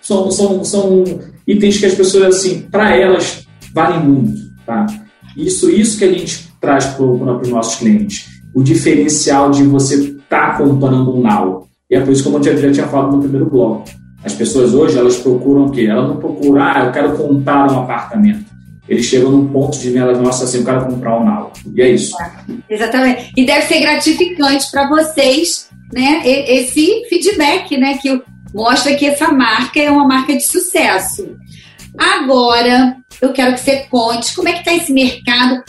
são, 0.00 0.30
são, 0.30 0.62
são 0.62 1.04
itens 1.46 1.78
que 1.78 1.86
as 1.86 1.94
pessoas, 1.94 2.36
assim, 2.36 2.60
para 2.70 2.94
elas, 2.94 3.46
valem 3.72 4.06
muito, 4.06 4.40
tá? 4.64 4.86
Isso, 5.36 5.70
isso 5.70 5.98
que 5.98 6.04
a 6.04 6.12
gente 6.12 6.48
traz 6.60 6.86
para 6.86 7.04
os 7.04 7.48
nossos 7.48 7.76
clientes. 7.76 8.26
O 8.54 8.62
diferencial 8.62 9.50
de 9.50 9.62
você 9.64 10.15
estar 10.26 10.52
tá 10.52 10.58
comprando 10.58 11.16
um 11.16 11.22
now. 11.22 11.66
E 11.90 11.96
é 11.96 12.00
por 12.00 12.12
isso 12.12 12.22
que, 12.22 12.36
eu 12.36 12.42
já, 12.42 12.56
já 12.56 12.72
tinha 12.72 12.88
falado 12.88 13.16
no 13.16 13.22
primeiro 13.22 13.48
bloco, 13.48 13.84
as 14.24 14.34
pessoas 14.34 14.74
hoje, 14.74 14.98
elas 14.98 15.16
procuram 15.18 15.66
o 15.66 15.70
quê? 15.70 15.86
Elas 15.86 16.08
não 16.08 16.16
procuram, 16.16 16.62
ah, 16.62 16.84
eu 16.86 16.92
quero 16.92 17.16
comprar 17.16 17.70
um 17.70 17.80
apartamento. 17.80 18.44
Eles 18.88 19.06
chegam 19.06 19.30
num 19.30 19.48
ponto 19.48 19.78
de 19.78 19.90
venda, 19.90 20.12
nossa, 20.18 20.44
assim, 20.44 20.58
eu 20.58 20.64
quero 20.64 20.86
comprar 20.86 21.20
um 21.20 21.24
now. 21.24 21.52
E 21.74 21.82
é 21.82 21.90
isso. 21.90 22.16
Exatamente. 22.68 23.32
E 23.36 23.44
deve 23.44 23.66
ser 23.66 23.80
gratificante 23.80 24.70
para 24.70 24.88
vocês, 24.88 25.68
né, 25.92 26.22
esse 26.24 27.04
feedback, 27.08 27.76
né, 27.76 27.98
que 27.98 28.20
mostra 28.54 28.94
que 28.94 29.06
essa 29.06 29.30
marca 29.32 29.80
é 29.80 29.90
uma 29.90 30.06
marca 30.06 30.34
de 30.34 30.42
sucesso. 30.42 31.36
Agora, 31.96 32.96
eu 33.20 33.32
quero 33.32 33.54
que 33.54 33.60
você 33.60 33.86
conte 33.90 34.34
como 34.34 34.48
é 34.48 34.52
que 34.52 34.58
está 34.58 34.74
esse 34.74 34.92
mercado 34.92 35.62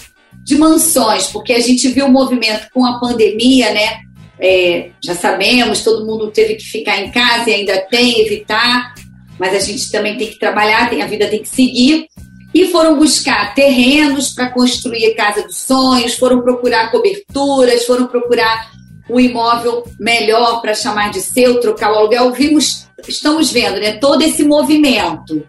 de 0.43 0.58
mansões, 0.58 1.28
porque 1.28 1.54
a 1.54 1.60
gente 1.60 1.88
viu 1.89 2.06
o 2.06 2.12
movimento 2.12 2.67
com 2.74 2.86
a 2.86 3.00
pandemia, 3.00 3.74
né? 3.74 4.07
É, 4.39 4.91
já 5.04 5.15
sabemos, 5.15 5.84
todo 5.84 6.06
mundo 6.06 6.32
teve 6.32 6.56
que 6.56 6.65
ficar 6.65 7.00
em 7.00 7.12
casa 7.12 7.50
e 7.50 7.54
ainda 7.54 7.80
tem, 7.89 8.21
evitar, 8.21 8.93
mas 9.39 9.54
a 9.54 9.60
gente 9.60 9.91
também 9.91 10.17
tem 10.17 10.28
que 10.28 10.39
trabalhar, 10.39 10.89
tem, 10.89 11.02
a 11.02 11.08
vida 11.08 11.28
tem 11.28 11.41
que 11.41 11.50
seguir. 11.50 12.08
E 12.54 12.67
foram 12.67 12.97
buscar 12.97 13.54
terrenos 13.54 14.34
para 14.34 14.50
construir 14.50 15.06
a 15.08 15.15
casa 15.15 15.43
dos 15.43 15.58
sonhos, 15.58 16.15
foram 16.15 16.41
procurar 16.41 16.91
coberturas, 16.91 17.86
foram 17.86 18.08
procurar 18.08 18.71
um 19.10 19.19
imóvel 19.19 19.84
melhor 20.00 20.62
para 20.62 20.73
chamar 20.73 21.12
de 21.12 21.21
seu, 21.21 21.60
trocar 21.60 21.91
o 21.91 21.95
aluguel. 21.95 22.32
Vimos, 22.32 22.88
estamos 23.08 23.52
vendo, 23.52 23.80
né, 23.80 23.93
todo 23.97 24.21
esse 24.21 24.43
movimento. 24.43 25.47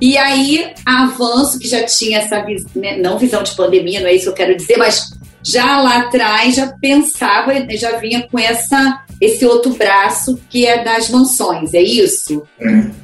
E 0.00 0.18
aí, 0.18 0.72
avanço, 0.84 1.58
que 1.58 1.68
já 1.68 1.84
tinha 1.84 2.18
essa 2.18 2.44
né, 2.74 2.98
não 2.98 3.18
visão 3.18 3.42
de 3.42 3.54
pandemia, 3.54 4.00
não 4.00 4.08
é 4.08 4.14
isso 4.14 4.24
que 4.24 4.30
eu 4.30 4.34
quero 4.34 4.56
dizer, 4.56 4.76
mas 4.76 5.10
já 5.44 5.80
lá 5.80 5.98
atrás 5.98 6.54
já 6.54 6.72
pensava, 6.80 7.52
já 7.76 7.98
vinha 7.98 8.26
com 8.30 8.38
essa, 8.38 9.02
esse 9.20 9.44
outro 9.44 9.74
braço 9.74 10.40
que 10.48 10.66
é 10.66 10.82
das 10.82 11.10
mansões, 11.10 11.74
é 11.74 11.82
isso? 11.82 12.42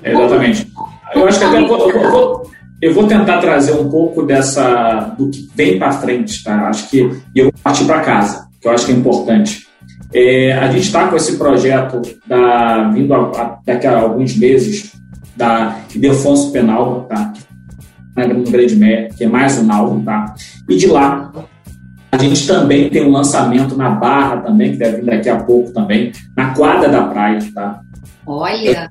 É, 0.02 0.12
exatamente. 0.12 0.72
Eu 1.14 1.26
acho 1.26 1.38
que 1.38 1.44
até 1.44 1.58
eu 1.58 1.68
vou, 1.68 1.90
eu, 1.90 2.10
vou, 2.10 2.50
eu 2.80 2.94
vou, 2.94 3.06
tentar 3.06 3.38
trazer 3.38 3.72
um 3.72 3.90
pouco 3.90 4.22
dessa 4.22 5.14
do 5.18 5.28
que 5.28 5.48
vem 5.54 5.78
para 5.78 5.92
frente, 5.92 6.42
tá? 6.42 6.68
Acho 6.68 6.88
que 6.88 6.98
e 7.34 7.38
eu 7.38 7.44
vou 7.44 7.52
partir 7.62 7.84
para 7.84 8.00
casa, 8.00 8.48
que 8.60 8.66
eu 8.66 8.72
acho 8.72 8.86
que 8.86 8.92
é 8.92 8.94
importante. 8.94 9.66
É, 10.12 10.52
a 10.54 10.70
gente 10.70 10.86
está 10.86 11.08
com 11.08 11.16
esse 11.16 11.36
projeto 11.36 12.00
da, 12.26 12.88
vindo 12.88 13.12
a, 13.14 13.18
a, 13.18 13.58
daqui 13.64 13.86
a 13.86 13.98
alguns 13.98 14.36
meses 14.36 14.92
da 15.36 15.78
Ildefonso 15.94 16.50
Penal, 16.50 17.06
tá? 17.08 17.32
no 18.16 18.42
Grande 18.42 18.76
Mé, 18.76 19.08
que 19.16 19.24
é 19.24 19.28
mais 19.28 19.56
um 19.58 19.72
alvo, 19.72 20.02
tá? 20.04 20.34
E 20.68 20.76
de 20.76 20.86
lá 20.86 21.32
a 22.12 22.18
gente 22.18 22.46
também 22.46 22.90
tem 22.90 23.04
um 23.04 23.12
lançamento 23.12 23.76
na 23.76 23.90
Barra 23.90 24.38
também, 24.38 24.72
que 24.72 24.78
deve 24.78 24.96
vir 24.96 25.06
daqui 25.06 25.28
a 25.28 25.36
pouco 25.36 25.72
também, 25.72 26.12
na 26.36 26.52
quadra 26.54 26.88
da 26.88 27.02
praia, 27.04 27.38
tá? 27.54 27.80
Olha! 28.26 28.88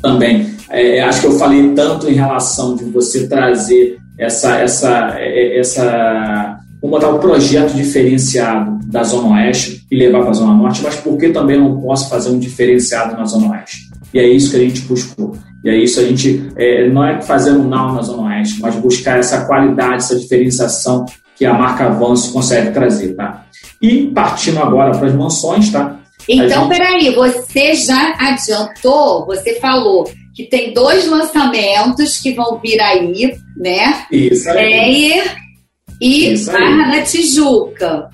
Também. 0.00 0.46
É, 0.70 1.02
acho 1.02 1.20
que 1.20 1.26
eu 1.26 1.38
falei 1.38 1.74
tanto 1.74 2.08
em 2.08 2.14
relação 2.14 2.74
de 2.74 2.84
você 2.84 3.28
trazer 3.28 3.98
essa, 4.18 4.56
essa, 4.56 5.14
é, 5.18 5.58
essa 5.58 6.58
vamos 6.80 6.98
botar 6.98 7.14
um 7.14 7.18
projeto 7.18 7.74
diferenciado 7.74 8.80
da 8.86 9.04
Zona 9.04 9.34
Oeste 9.34 9.86
e 9.90 9.96
levar 9.96 10.22
para 10.22 10.30
a 10.30 10.34
Zona 10.34 10.54
Norte, 10.54 10.82
mas 10.82 10.96
por 10.96 11.16
que 11.18 11.28
também 11.28 11.60
não 11.60 11.80
posso 11.80 12.08
fazer 12.08 12.30
um 12.30 12.38
diferenciado 12.38 13.16
na 13.16 13.24
Zona 13.24 13.50
Oeste? 13.50 13.90
E 14.12 14.18
é 14.18 14.26
isso 14.26 14.50
que 14.50 14.56
a 14.56 14.60
gente 14.60 14.80
buscou. 14.82 15.36
E 15.64 15.70
é 15.70 15.76
isso 15.76 16.00
a 16.00 16.02
gente 16.02 16.50
é, 16.56 16.88
não 16.88 17.04
é 17.04 17.20
fazer 17.22 17.52
um 17.52 17.68
now 17.68 17.94
na 17.94 18.02
Zona 18.02 18.28
Oeste, 18.28 18.60
mas 18.60 18.74
buscar 18.76 19.18
essa 19.18 19.44
qualidade, 19.44 19.96
essa 19.96 20.18
diferenciação 20.18 21.06
que 21.42 21.46
a 21.46 21.54
marca 21.54 21.86
Avanço 21.86 22.32
consegue 22.32 22.70
trazer, 22.70 23.16
tá? 23.16 23.44
E 23.80 24.06
partindo 24.14 24.60
agora 24.60 24.96
para 24.96 25.08
as 25.08 25.14
mansões, 25.14 25.72
tá? 25.72 25.98
Então, 26.28 26.68
gente... 26.68 26.78
peraí, 26.78 27.10
você 27.12 27.74
já 27.74 28.14
adiantou, 28.16 29.26
você 29.26 29.58
falou 29.58 30.08
que 30.36 30.44
tem 30.44 30.72
dois 30.72 31.04
lançamentos 31.08 32.18
que 32.18 32.32
vão 32.32 32.60
vir 32.60 32.80
aí, 32.80 33.36
né? 33.56 34.06
Isso 34.12 34.48
aí. 34.50 35.14
É, 35.14 35.24
e 36.00 36.32
Isso 36.32 36.52
Barra 36.52 36.92
da 36.92 37.02
Tijuca. 37.02 38.08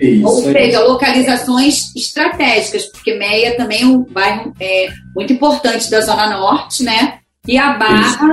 Isso 0.00 0.26
Ou 0.26 0.42
seja, 0.42 0.80
localizações 0.80 1.94
estratégicas, 1.94 2.86
porque 2.86 3.14
Meia 3.14 3.56
também 3.56 3.82
é 3.82 3.86
um 3.86 4.02
bairro 4.02 4.52
é, 4.58 4.88
muito 5.14 5.32
importante 5.32 5.88
da 5.88 6.00
Zona 6.00 6.28
Norte, 6.28 6.82
né? 6.82 7.18
E 7.46 7.56
a 7.56 7.74
Barra 7.74 8.00
Isso. 8.00 8.24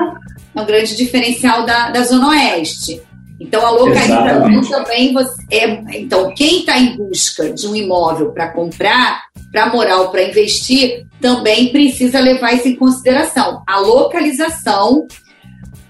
é 0.56 0.62
um 0.62 0.65
grande 0.65 0.95
diferencial 0.95 1.63
da, 1.63 1.91
da 1.91 2.01
Zona 2.01 2.30
Oeste. 2.30 3.04
Então, 3.41 3.65
a 3.65 3.71
localização 3.71 4.69
também 4.69 5.12
você, 5.12 5.34
é. 5.49 5.65
Então, 5.97 6.32
quem 6.36 6.60
está 6.60 6.77
em 6.77 6.95
busca 6.95 7.51
de 7.51 7.67
um 7.67 7.75
imóvel 7.75 8.32
para 8.32 8.49
comprar, 8.49 9.23
para 9.51 9.65
morar 9.73 9.97
ou 10.01 10.10
para 10.10 10.21
investir, 10.21 11.08
também 11.19 11.71
precisa 11.71 12.19
levar 12.19 12.54
isso 12.54 12.67
em 12.67 12.75
consideração. 12.75 13.63
A 13.67 13.80
localização 13.80 15.08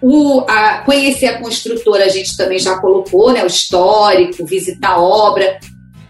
o, 0.02 0.46
a, 0.48 0.80
conhecer 0.80 1.28
a 1.28 1.40
construtora, 1.40 2.06
a 2.06 2.10
gente 2.10 2.36
também 2.38 2.58
já 2.58 2.78
colocou, 2.80 3.34
né? 3.34 3.44
O 3.44 3.48
histórico, 3.48 4.46
visitar 4.46 4.94
a 4.94 5.02
obra, 5.02 5.60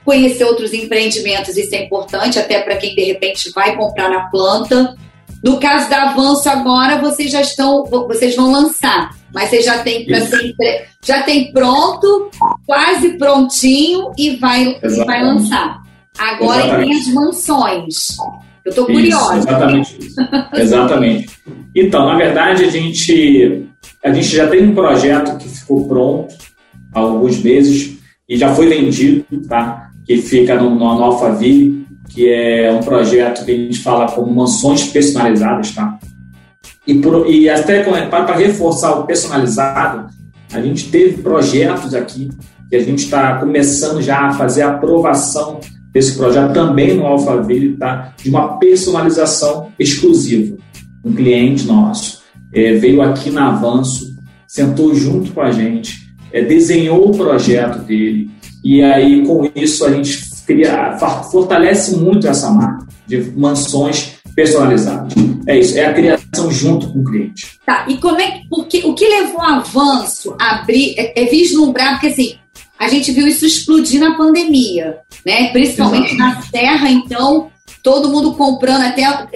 conhecer 0.05 0.43
outros 0.43 0.73
empreendimentos, 0.73 1.57
isso 1.57 1.73
é 1.73 1.83
importante, 1.83 2.37
até 2.37 2.61
para 2.61 2.77
quem 2.77 2.93
de 2.93 3.03
repente 3.03 3.51
vai 3.51 3.75
comprar 3.75 4.09
na 4.09 4.29
planta. 4.29 4.95
No 5.43 5.59
caso 5.59 5.89
da 5.89 6.11
Avanço 6.11 6.47
agora, 6.49 6.99
vocês 6.99 7.31
já 7.31 7.41
estão, 7.41 7.83
vocês 7.85 8.35
vão 8.35 8.51
lançar, 8.51 9.15
mas 9.33 9.49
vocês 9.49 9.65
já 9.65 9.79
tem 9.79 10.05
já 11.03 11.23
tem 11.23 11.51
pronto, 11.51 12.29
quase 12.65 13.17
prontinho 13.17 14.11
e 14.17 14.35
vai, 14.37 14.79
e 14.83 15.05
vai 15.05 15.23
lançar. 15.23 15.81
Agora 16.17 16.59
Exatamente. 16.59 16.89
tem 16.89 16.99
as 16.99 17.07
mansões. 17.07 18.17
Eu 18.63 18.69
estou 18.69 18.85
curiosa. 18.85 19.37
Exatamente. 19.37 19.97
exatamente. 20.53 21.29
Então, 21.75 22.05
na 22.05 22.15
verdade, 22.15 22.65
a 22.65 22.69
gente 22.69 23.67
a 24.03 24.13
gente 24.13 24.27
já 24.27 24.47
tem 24.47 24.63
um 24.67 24.75
projeto 24.75 25.37
que 25.37 25.49
ficou 25.49 25.87
pronto 25.87 26.35
há 26.93 26.99
alguns 26.99 27.41
meses 27.41 27.97
e 28.29 28.37
já 28.37 28.53
foi 28.53 28.67
vendido, 28.67 29.25
tá? 29.47 29.91
que 30.05 30.17
fica 30.17 30.55
no, 30.55 30.75
no 30.75 30.85
Alphaville, 30.85 31.80
que 32.13 32.29
é 32.29 32.71
um 32.71 32.81
projeto 32.81 33.45
que 33.45 33.51
a 33.51 33.55
gente 33.55 33.79
fala 33.79 34.11
como 34.11 34.33
mansões 34.33 34.83
personalizadas. 34.87 35.71
Tá? 35.71 35.97
E, 36.85 36.95
por, 36.95 37.29
e 37.29 37.49
até 37.49 37.83
para 37.83 38.35
reforçar 38.35 38.99
o 38.99 39.05
personalizado, 39.05 40.07
a 40.51 40.61
gente 40.61 40.89
teve 40.89 41.21
projetos 41.21 41.93
aqui 41.93 42.29
que 42.69 42.75
a 42.75 42.83
gente 42.83 43.05
está 43.05 43.37
começando 43.37 44.01
já 44.01 44.27
a 44.27 44.33
fazer 44.33 44.63
a 44.63 44.71
aprovação 44.71 45.59
desse 45.93 46.17
projeto 46.17 46.53
também 46.53 46.95
no 46.95 47.05
Alphaville, 47.05 47.75
tá? 47.77 48.13
de 48.21 48.29
uma 48.29 48.57
personalização 48.57 49.71
exclusiva. 49.77 50.57
Um 51.03 51.13
cliente 51.13 51.65
nosso 51.65 52.21
é, 52.53 52.73
veio 52.73 53.01
aqui 53.01 53.29
na 53.29 53.49
Avanço, 53.49 54.15
sentou 54.47 54.93
junto 54.93 55.31
com 55.31 55.41
a 55.41 55.51
gente, 55.51 56.13
é, 56.31 56.41
desenhou 56.41 57.09
o 57.09 57.17
projeto 57.17 57.79
dele, 57.79 58.29
e 58.63 58.81
aí 58.81 59.25
com 59.25 59.49
isso 59.55 59.85
a 59.85 59.91
gente 59.91 60.30
cria, 60.53 60.97
fortalece 61.31 61.95
muito 61.97 62.27
essa 62.27 62.49
marca 62.51 62.85
de 63.07 63.31
mansões 63.35 64.13
personalizadas. 64.35 65.13
É 65.47 65.59
isso, 65.59 65.77
é 65.77 65.85
a 65.85 65.93
criação 65.93 66.51
junto 66.51 66.91
com 66.91 66.99
o 66.99 67.03
cliente. 67.03 67.59
Tá, 67.65 67.85
e 67.87 67.97
como 67.97 68.19
é 68.19 68.31
que, 68.31 68.47
porque, 68.49 68.81
o 68.85 68.93
que 68.93 69.07
levou 69.07 69.39
o 69.39 69.41
avanço 69.41 70.35
a 70.39 70.59
abrir, 70.59 70.95
é, 70.97 71.21
é 71.21 71.25
vislumbrar, 71.25 71.93
porque 71.93 72.07
assim, 72.07 72.35
a 72.79 72.87
gente 72.87 73.11
viu 73.11 73.27
isso 73.27 73.45
explodir 73.45 73.99
na 73.99 74.15
pandemia, 74.15 74.97
né? 75.25 75.51
Principalmente 75.51 76.13
Exatamente. 76.13 76.37
na 76.37 76.41
Serra, 76.41 76.89
então, 76.89 77.51
todo 77.83 78.09
mundo 78.09 78.33
comprando, 78.33 78.81
até 78.81 79.03
eu 79.03 79.27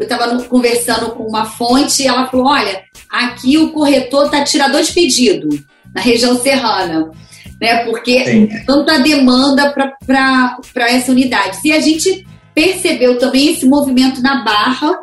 estava 0.00 0.42
conversando 0.44 1.10
com 1.10 1.24
uma 1.24 1.44
fonte 1.44 2.02
e 2.02 2.06
ela 2.06 2.26
falou: 2.26 2.46
olha, 2.46 2.82
aqui 3.10 3.58
o 3.58 3.70
corretor 3.70 4.26
está 4.26 4.44
tirador 4.44 4.82
de 4.82 4.92
pedido 4.92 5.48
na 5.94 6.00
região 6.00 6.38
serrana, 6.38 7.10
né? 7.60 7.84
Porque 7.84 8.24
Sim. 8.24 8.48
tanta 8.66 8.98
demanda 8.98 9.72
para 10.06 10.90
essa 10.90 11.12
unidade. 11.12 11.58
E 11.64 11.72
a 11.72 11.80
gente 11.80 12.26
percebeu 12.54 13.18
também 13.18 13.52
esse 13.52 13.66
movimento 13.66 14.22
na 14.22 14.42
Barra 14.42 14.96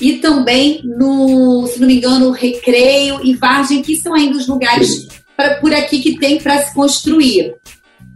e 0.00 0.14
também 0.14 0.80
no, 0.84 1.66
se 1.66 1.80
não 1.80 1.88
me 1.88 1.96
engano, 1.96 2.30
Recreio 2.30 3.20
e 3.24 3.34
Vargem, 3.34 3.82
que 3.82 3.96
são 3.96 4.14
ainda 4.14 4.38
os 4.38 4.46
lugares 4.46 5.08
pra, 5.36 5.54
por 5.56 5.74
aqui 5.74 6.00
que 6.00 6.18
tem 6.18 6.38
para 6.38 6.58
se 6.62 6.74
construir. 6.74 7.54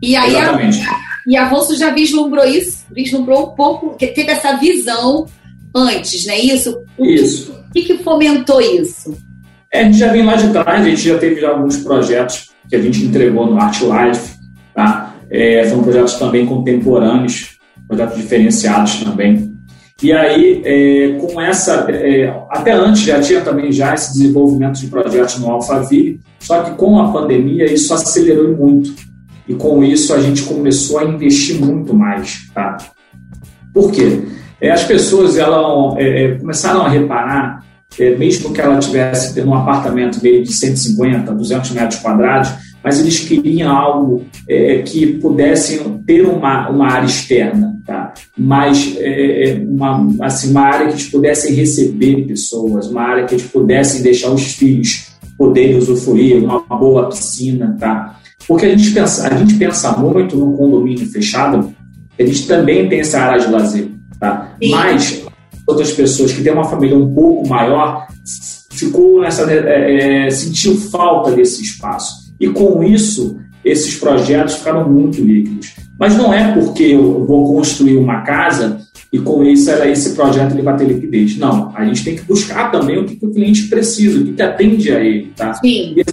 E 0.00 0.16
aí 0.16 0.36
Exatamente. 0.36 0.80
a, 0.80 1.00
e 1.26 1.36
Afonso 1.36 1.76
já 1.76 1.90
vislumbrou 1.90 2.44
isso, 2.44 2.84
vislumbrou 2.90 3.48
um 3.48 3.54
pouco, 3.54 3.96
que 3.96 4.08
teve 4.08 4.30
essa 4.30 4.56
visão 4.56 5.26
antes, 5.74 6.24
né? 6.24 6.38
Isso. 6.38 6.82
O 6.98 7.04
isso. 7.04 7.54
Que, 7.72 7.82
que 7.82 7.98
fomentou 7.98 8.60
isso? 8.60 9.16
É, 9.72 9.80
a 9.80 9.84
gente 9.84 9.98
já 9.98 10.12
vem 10.12 10.24
lá 10.24 10.36
de 10.36 10.52
trás, 10.52 10.84
a 10.84 10.88
gente 10.88 11.08
já 11.08 11.18
teve 11.18 11.44
alguns 11.44 11.78
projetos 11.78 12.51
que 12.72 12.76
a 12.76 12.80
gente 12.80 13.04
entregou 13.04 13.44
no 13.44 13.60
Art 13.60 13.82
Life, 13.82 14.34
tá? 14.74 15.14
É, 15.30 15.62
são 15.68 15.82
projetos 15.82 16.14
também 16.14 16.46
contemporâneos, 16.46 17.58
projetos 17.86 18.16
diferenciados 18.16 19.04
também. 19.04 19.52
E 20.02 20.10
aí, 20.10 20.62
é, 20.64 21.18
com 21.20 21.38
essa, 21.38 21.86
é, 21.90 22.34
até 22.48 22.72
antes 22.72 23.02
já 23.02 23.20
tinha 23.20 23.42
também 23.42 23.70
já 23.70 23.92
esse 23.92 24.14
desenvolvimento 24.14 24.80
de 24.80 24.86
projetos 24.86 25.38
no 25.38 25.50
Alphaville, 25.50 26.18
só 26.38 26.62
que 26.62 26.70
com 26.70 26.98
a 26.98 27.12
pandemia 27.12 27.70
isso 27.70 27.92
acelerou 27.92 28.56
muito 28.56 28.94
e 29.46 29.52
com 29.54 29.84
isso 29.84 30.14
a 30.14 30.20
gente 30.22 30.42
começou 30.44 30.98
a 30.98 31.04
investir 31.04 31.60
muito 31.60 31.92
mais. 31.92 32.50
Tá? 32.54 32.78
Por 33.74 33.92
quê? 33.92 34.22
É, 34.62 34.70
as 34.70 34.84
pessoas 34.84 35.36
elas, 35.36 35.94
é, 35.98 36.24
é, 36.24 36.38
começaram 36.38 36.86
a 36.86 36.88
reparar, 36.88 37.62
mesmo 37.98 38.52
que 38.52 38.60
ela 38.60 38.78
tivesse 38.78 39.40
um 39.42 39.54
apartamento 39.54 40.22
meio 40.22 40.42
de 40.42 40.52
150, 40.52 41.32
200 41.32 41.70
metros 41.72 42.00
quadrados, 42.00 42.50
mas 42.82 42.98
eles 42.98 43.20
queriam 43.20 43.70
algo 43.70 44.24
é, 44.48 44.78
que 44.82 45.06
pudessem 45.18 45.98
ter 46.06 46.26
uma, 46.26 46.68
uma 46.68 46.88
área 46.88 47.06
externa, 47.06 47.76
tá? 47.86 48.12
mas 48.36 48.96
é, 48.98 49.62
uma, 49.64 50.08
assim, 50.20 50.50
uma 50.50 50.62
área 50.62 50.86
que 50.86 50.94
eles 50.94 51.08
pudessem 51.08 51.54
receber 51.54 52.26
pessoas, 52.26 52.88
uma 52.88 53.02
área 53.02 53.24
que 53.24 53.34
eles 53.34 53.46
pudessem 53.46 54.02
deixar 54.02 54.30
os 54.30 54.54
filhos 54.54 55.12
poderem 55.38 55.76
usufruir, 55.76 56.42
uma 56.42 56.60
boa 56.60 57.08
piscina, 57.08 57.76
tá? 57.78 58.18
Porque 58.46 58.66
a 58.66 58.76
gente 58.76 58.90
pensa, 58.90 59.28
a 59.28 59.36
gente 59.36 59.54
pensa 59.54 59.96
muito 59.96 60.36
no 60.36 60.56
condomínio 60.56 61.06
fechado, 61.10 61.72
a 62.18 62.22
gente 62.22 62.46
também 62.46 62.88
tem 62.88 63.00
essa 63.00 63.20
área 63.20 63.40
de 63.40 63.50
lazer, 63.50 63.88
tá? 64.18 64.54
Sim. 64.62 64.70
Mas 64.70 65.21
outras 65.66 65.92
pessoas 65.92 66.32
que 66.32 66.42
têm 66.42 66.52
uma 66.52 66.64
família 66.64 66.96
um 66.96 67.12
pouco 67.14 67.48
maior 67.48 68.06
ficou 68.70 69.20
nessa 69.20 69.50
é, 69.50 70.26
é, 70.26 70.30
sentiu 70.30 70.76
falta 70.76 71.30
desse 71.32 71.62
espaço 71.62 72.32
e 72.40 72.48
com 72.48 72.82
isso 72.82 73.38
esses 73.64 73.96
projetos 73.96 74.54
ficaram 74.54 74.90
muito 74.90 75.20
líquidos. 75.20 75.74
Mas 75.98 76.16
não 76.16 76.34
é 76.34 76.52
porque 76.52 76.82
eu 76.82 77.24
vou 77.24 77.54
construir 77.54 77.96
uma 77.96 78.22
casa 78.22 78.80
e 79.12 79.18
com 79.18 79.44
isso 79.44 79.70
esse 79.70 80.14
projeto 80.14 80.52
ele 80.52 80.62
vai 80.62 80.76
ter 80.76 80.84
liquidez. 80.84 81.36
Não, 81.36 81.70
a 81.76 81.84
gente 81.84 82.02
tem 82.02 82.16
que 82.16 82.22
buscar 82.22 82.72
também 82.72 82.98
o 82.98 83.04
que, 83.04 83.24
o 83.24 83.30
cliente 83.30 83.68
precisa, 83.68 84.18
o 84.18 84.24
que, 84.24 84.32
que 84.32 84.42
atende 84.42 84.90
a 84.90 84.98
ele, 84.98 85.32
tá? 85.36 85.54
Sim. 85.54 85.94
E 85.96 86.00
é 86.00 86.04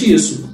isso. 0.00 0.53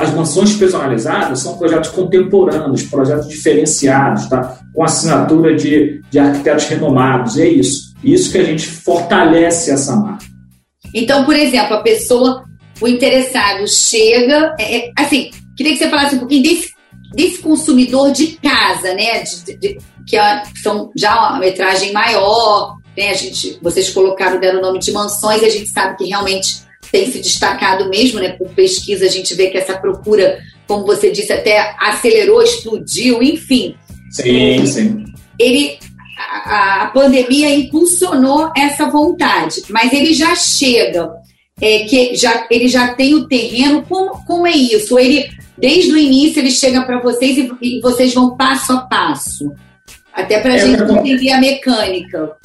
As 0.00 0.14
mansões 0.14 0.54
personalizadas 0.54 1.40
são 1.40 1.56
projetos 1.56 1.90
contemporâneos, 1.90 2.82
projetos 2.84 3.28
diferenciados, 3.28 4.28
tá? 4.28 4.58
com 4.72 4.84
assinatura 4.84 5.54
de, 5.56 6.02
de 6.10 6.18
arquitetos 6.18 6.66
renomados. 6.66 7.38
É 7.38 7.48
isso. 7.48 7.94
Isso 8.02 8.30
que 8.30 8.38
a 8.38 8.44
gente 8.44 8.66
fortalece 8.66 9.70
essa 9.70 9.96
marca. 9.96 10.26
Então, 10.94 11.24
por 11.24 11.34
exemplo, 11.34 11.74
a 11.74 11.82
pessoa, 11.82 12.44
o 12.80 12.86
interessado 12.86 13.66
chega. 13.66 14.54
É, 14.58 14.76
é, 14.76 14.92
assim, 14.96 15.30
queria 15.56 15.72
que 15.72 15.78
você 15.78 15.88
falasse 15.88 16.16
um 16.16 16.20
pouquinho 16.20 16.42
desse. 16.42 16.74
desse 17.14 17.38
consumidor 17.38 18.12
de 18.12 18.38
casa, 18.42 18.94
né? 18.94 19.22
De, 19.22 19.56
de, 19.56 19.78
que 20.06 20.16
é, 20.16 20.42
são 20.62 20.90
já 20.96 21.30
uma 21.30 21.38
metragem 21.38 21.92
maior, 21.92 22.76
né? 22.96 23.10
A 23.10 23.14
gente, 23.14 23.58
vocês 23.62 23.90
colocaram, 23.90 24.38
deram 24.38 24.58
o 24.58 24.62
nome 24.62 24.78
de 24.78 24.92
mansões, 24.92 25.42
e 25.42 25.46
a 25.46 25.50
gente 25.50 25.68
sabe 25.70 25.96
que 25.96 26.04
realmente 26.04 26.62
tem 26.94 27.10
se 27.10 27.18
destacado 27.18 27.90
mesmo, 27.90 28.20
né? 28.20 28.28
Por 28.28 28.48
pesquisa, 28.50 29.04
a 29.04 29.08
gente 29.08 29.34
vê 29.34 29.48
que 29.48 29.58
essa 29.58 29.76
procura, 29.76 30.38
como 30.64 30.86
você 30.86 31.10
disse, 31.10 31.32
até 31.32 31.74
acelerou, 31.80 32.40
explodiu, 32.40 33.20
enfim. 33.20 33.74
Sim, 34.12 34.64
sim. 34.64 35.04
Ele, 35.36 35.76
a, 36.16 36.84
a 36.84 36.86
pandemia 36.86 37.52
impulsionou 37.52 38.48
essa 38.56 38.88
vontade, 38.88 39.62
mas 39.70 39.92
ele 39.92 40.14
já 40.14 40.36
chega, 40.36 41.10
é, 41.60 41.80
que 41.80 42.14
já, 42.14 42.46
ele 42.48 42.68
já 42.68 42.94
tem 42.94 43.16
o 43.16 43.26
terreno. 43.26 43.82
Como, 43.82 44.24
como 44.24 44.46
é 44.46 44.52
isso? 44.52 44.96
Ele, 44.96 45.28
desde 45.58 45.90
o 45.90 45.98
início, 45.98 46.38
ele 46.38 46.52
chega 46.52 46.82
para 46.82 47.00
vocês 47.00 47.36
e, 47.36 47.50
e, 47.60 47.80
vocês 47.80 48.14
vão 48.14 48.36
passo 48.36 48.72
a 48.72 48.82
passo, 48.82 49.52
até 50.12 50.38
para 50.38 50.52
a 50.52 50.56
é, 50.56 50.58
gente 50.60 50.80
entender 50.80 51.32
a 51.32 51.40
mecânica. 51.40 52.36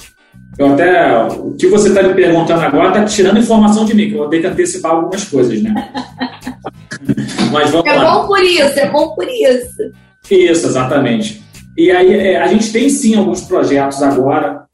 Eu 0.58 0.74
até, 0.74 1.16
o 1.22 1.52
que 1.52 1.68
você 1.68 1.88
está 1.88 2.02
me 2.02 2.14
perguntando 2.14 2.60
agora 2.60 2.88
está 2.88 3.04
tirando 3.04 3.38
informação 3.38 3.84
de 3.84 3.94
mim, 3.94 4.08
que 4.08 4.14
eu 4.14 4.18
vou 4.18 4.28
ter 4.28 4.40
que 4.40 4.46
antecipar 4.46 4.92
algumas 4.92 5.24
coisas, 5.24 5.62
né? 5.62 5.72
Mas 7.52 7.70
vamos 7.70 7.86
é 7.86 7.94
lá. 7.94 8.14
bom 8.14 8.26
por 8.26 8.42
isso, 8.42 8.78
é 8.78 8.90
bom 8.90 9.14
por 9.14 9.26
isso. 9.26 9.92
Isso, 10.30 10.66
exatamente. 10.66 11.42
E 11.76 11.90
aí, 11.90 12.14
é, 12.14 12.40
a 12.40 12.46
gente 12.48 12.72
tem 12.72 12.88
sim 12.88 13.14
alguns 13.16 13.42
projetos 13.42 14.02
agora. 14.02 14.64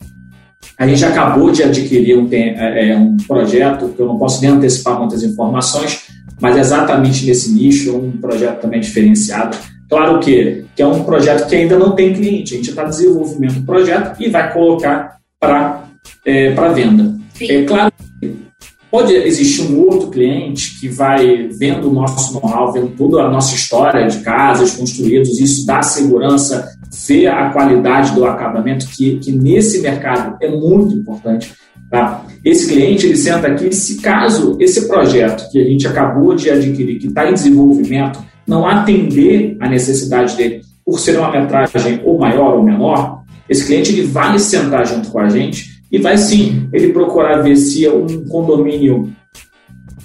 A 0.78 0.86
gente 0.86 1.04
acabou 1.04 1.50
de 1.50 1.62
adquirir 1.62 2.18
um, 2.18 2.28
é, 2.32 2.90
é, 2.90 2.96
um 2.96 3.16
projeto, 3.16 3.88
que 3.90 4.00
eu 4.00 4.06
não 4.06 4.18
posso 4.18 4.42
nem 4.42 4.50
antecipar 4.50 4.98
muitas 4.98 5.22
informações, 5.22 6.08
mas 6.40 6.56
exatamente 6.56 7.24
nesse 7.24 7.52
nicho, 7.52 7.96
um 7.96 8.12
projeto 8.12 8.60
também 8.60 8.80
diferenciado. 8.80 9.56
Claro 9.88 10.18
que, 10.18 10.64
que 10.74 10.82
é 10.82 10.86
um 10.86 11.04
projeto 11.04 11.48
que 11.48 11.54
ainda 11.54 11.78
não 11.78 11.92
tem 11.92 12.12
cliente, 12.12 12.54
a 12.54 12.56
gente 12.56 12.70
está 12.70 12.84
desenvolvendo 12.84 13.58
o 13.58 13.62
projeto 13.62 14.20
e 14.20 14.28
vai 14.28 14.52
colocar 14.52 15.15
para 15.40 15.84
é, 16.24 16.50
venda. 16.50 17.16
Sim. 17.34 17.50
É 17.50 17.64
claro 17.64 17.92
que 18.20 18.36
pode 18.90 19.12
existir 19.14 19.62
um 19.62 19.80
outro 19.80 20.10
cliente 20.10 20.80
que 20.80 20.88
vai 20.88 21.48
vendo 21.58 21.90
o 21.90 21.92
nosso 21.92 22.32
know-how, 22.32 22.72
vendo 22.72 22.88
toda 22.96 23.22
a 23.22 23.30
nossa 23.30 23.54
história 23.54 24.06
de 24.06 24.20
casas 24.20 24.74
construídas, 24.74 25.38
isso 25.38 25.66
dá 25.66 25.82
segurança, 25.82 26.66
vê 27.06 27.26
a 27.26 27.50
qualidade 27.50 28.14
do 28.14 28.24
acabamento, 28.24 28.86
que, 28.88 29.18
que 29.18 29.32
nesse 29.32 29.82
mercado 29.82 30.36
é 30.40 30.48
muito 30.48 30.94
importante. 30.94 31.52
Tá? 31.90 32.24
Esse 32.44 32.68
cliente 32.72 33.06
ele 33.06 33.16
senta 33.16 33.48
aqui, 33.48 33.72
se 33.72 34.00
caso 34.00 34.56
esse 34.58 34.88
projeto 34.88 35.50
que 35.50 35.60
a 35.60 35.64
gente 35.64 35.86
acabou 35.86 36.34
de 36.34 36.50
adquirir, 36.50 36.98
que 36.98 37.08
está 37.08 37.28
em 37.28 37.34
desenvolvimento, 37.34 38.18
não 38.46 38.66
atender 38.66 39.56
a 39.60 39.68
necessidade 39.68 40.36
dele 40.36 40.62
por 40.84 40.98
ser 40.98 41.18
uma 41.18 41.30
metragem 41.30 42.00
ou 42.04 42.18
maior 42.18 42.54
ou 42.54 42.62
menor, 42.62 43.24
esse 43.48 43.66
cliente 43.66 43.92
ele 43.92 44.06
vai 44.06 44.38
sentar 44.38 44.86
junto 44.86 45.10
com 45.10 45.18
a 45.18 45.28
gente 45.28 45.82
e 45.90 45.98
vai 45.98 46.18
sim 46.18 46.68
ele 46.72 46.92
procurar 46.92 47.42
ver 47.42 47.56
se 47.56 47.86
é 47.86 47.92
um 47.92 48.24
condomínio 48.28 49.12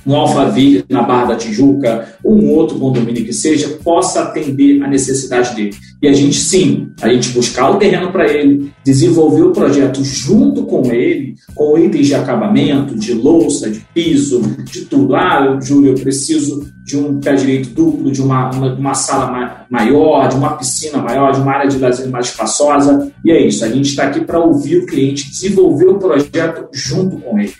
um 0.05 0.15
Alphaville 0.15 0.83
na 0.89 1.03
Barra 1.03 1.25
da 1.27 1.35
Tijuca, 1.35 2.15
ou 2.23 2.35
um 2.35 2.51
outro 2.51 2.79
condomínio 2.79 3.25
que 3.25 3.33
seja, 3.33 3.77
possa 3.83 4.23
atender 4.23 4.81
a 4.81 4.87
necessidade 4.87 5.55
dele. 5.55 5.75
E 6.01 6.07
a 6.07 6.13
gente, 6.13 6.35
sim, 6.35 6.91
a 7.01 7.09
gente 7.09 7.29
buscar 7.29 7.69
o 7.69 7.77
terreno 7.77 8.11
para 8.11 8.27
ele, 8.27 8.71
desenvolver 8.83 9.43
o 9.43 9.51
projeto 9.51 10.03
junto 10.03 10.63
com 10.65 10.91
ele, 10.91 11.35
com 11.53 11.77
itens 11.77 12.07
de 12.07 12.15
acabamento, 12.15 12.97
de 12.97 13.13
louça, 13.13 13.69
de 13.69 13.79
piso, 13.93 14.41
de 14.63 14.85
tudo. 14.85 15.15
Ah, 15.15 15.59
Júlio, 15.61 15.91
eu 15.91 16.01
preciso 16.01 16.65
de 16.83 16.97
um 16.97 17.19
pé 17.19 17.35
direito 17.35 17.69
duplo, 17.69 18.11
de 18.11 18.21
uma, 18.21 18.49
uma, 18.49 18.73
uma 18.73 18.93
sala 18.95 19.65
maior, 19.69 20.27
de 20.27 20.35
uma 20.35 20.57
piscina 20.57 20.97
maior, 20.97 21.31
de 21.31 21.39
uma 21.39 21.51
área 21.51 21.69
de 21.69 21.77
lazer 21.77 22.09
mais 22.09 22.27
espaçosa. 22.27 23.11
E 23.23 23.31
é 23.31 23.45
isso, 23.45 23.63
a 23.63 23.69
gente 23.69 23.89
está 23.89 24.05
aqui 24.05 24.21
para 24.21 24.39
ouvir 24.39 24.77
o 24.77 24.85
cliente, 24.87 25.29
desenvolver 25.29 25.85
o 25.85 25.99
projeto 25.99 26.67
junto 26.73 27.17
com 27.17 27.39
ele. 27.39 27.53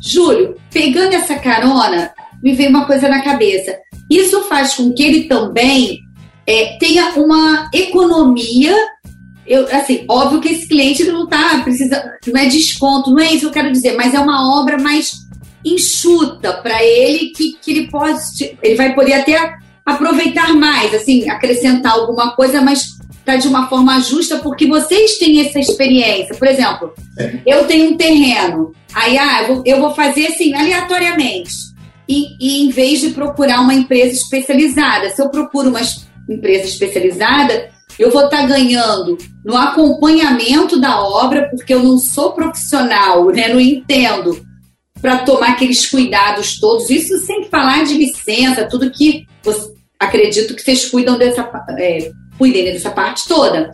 Júlio, 0.00 0.56
pegando 0.70 1.14
essa 1.14 1.36
carona, 1.36 2.12
me 2.42 2.52
veio 2.52 2.70
uma 2.70 2.86
coisa 2.86 3.08
na 3.08 3.22
cabeça. 3.22 3.76
Isso 4.10 4.44
faz 4.44 4.74
com 4.74 4.92
que 4.92 5.02
ele 5.02 5.24
também 5.24 6.00
é, 6.46 6.76
tenha 6.78 7.12
uma 7.16 7.68
economia. 7.72 8.74
Eu, 9.46 9.66
assim, 9.74 10.04
óbvio 10.08 10.40
que 10.40 10.48
esse 10.48 10.68
cliente 10.68 11.04
não 11.04 11.24
está 11.24 11.60
precisa, 11.62 12.02
não 12.26 12.40
é 12.40 12.46
desconto, 12.46 13.10
não 13.10 13.20
é 13.20 13.32
isso 13.32 13.40
que 13.40 13.46
eu 13.46 13.62
quero 13.62 13.72
dizer, 13.72 13.96
mas 13.96 14.14
é 14.14 14.18
uma 14.18 14.60
obra 14.60 14.78
mais 14.78 15.26
enxuta 15.64 16.52
para 16.54 16.82
ele 16.82 17.30
que, 17.30 17.54
que 17.60 17.70
ele 17.72 17.90
pode, 17.90 18.56
ele 18.62 18.76
vai 18.76 18.94
poder 18.94 19.14
até 19.14 19.56
aproveitar 19.84 20.52
mais, 20.54 20.92
assim, 20.94 21.28
acrescentar 21.28 21.92
alguma 21.92 22.34
coisa, 22.34 22.60
mas 22.60 22.95
tá 23.26 23.36
de 23.36 23.48
uma 23.48 23.68
forma 23.68 24.00
justa, 24.00 24.38
porque 24.38 24.66
vocês 24.66 25.18
têm 25.18 25.40
essa 25.40 25.58
experiência. 25.58 26.34
Por 26.36 26.46
exemplo, 26.46 26.94
é. 27.18 27.40
eu 27.44 27.66
tenho 27.66 27.90
um 27.90 27.96
terreno, 27.96 28.72
aí 28.94 29.18
ah, 29.18 29.42
eu, 29.42 29.46
vou, 29.48 29.62
eu 29.66 29.80
vou 29.80 29.94
fazer 29.94 30.28
assim, 30.28 30.54
aleatoriamente. 30.54 31.52
E, 32.08 32.36
e, 32.40 32.64
em 32.64 32.70
vez 32.70 33.00
de 33.00 33.10
procurar 33.10 33.60
uma 33.60 33.74
empresa 33.74 34.14
especializada, 34.14 35.10
se 35.10 35.20
eu 35.20 35.28
procuro 35.28 35.70
uma 35.70 35.80
empresa 36.30 36.66
especializada, 36.66 37.68
eu 37.98 38.12
vou 38.12 38.26
estar 38.26 38.42
tá 38.42 38.46
ganhando 38.46 39.18
no 39.44 39.56
acompanhamento 39.56 40.80
da 40.80 41.00
obra, 41.00 41.48
porque 41.50 41.74
eu 41.74 41.82
não 41.82 41.98
sou 41.98 42.32
profissional, 42.32 43.26
né? 43.26 43.48
não 43.48 43.60
entendo 43.60 44.40
para 45.00 45.18
tomar 45.18 45.50
aqueles 45.50 45.84
cuidados 45.88 46.60
todos. 46.60 46.90
Isso 46.90 47.18
sem 47.18 47.44
falar 47.44 47.84
de 47.84 47.94
licença, 47.94 48.68
tudo 48.68 48.90
que 48.90 49.26
acredito 49.98 50.54
que 50.54 50.62
vocês 50.62 50.88
cuidam 50.88 51.18
dessa. 51.18 51.42
É, 51.78 52.10
cuidem 52.36 52.64
dessa 52.64 52.90
parte 52.90 53.26
toda. 53.28 53.72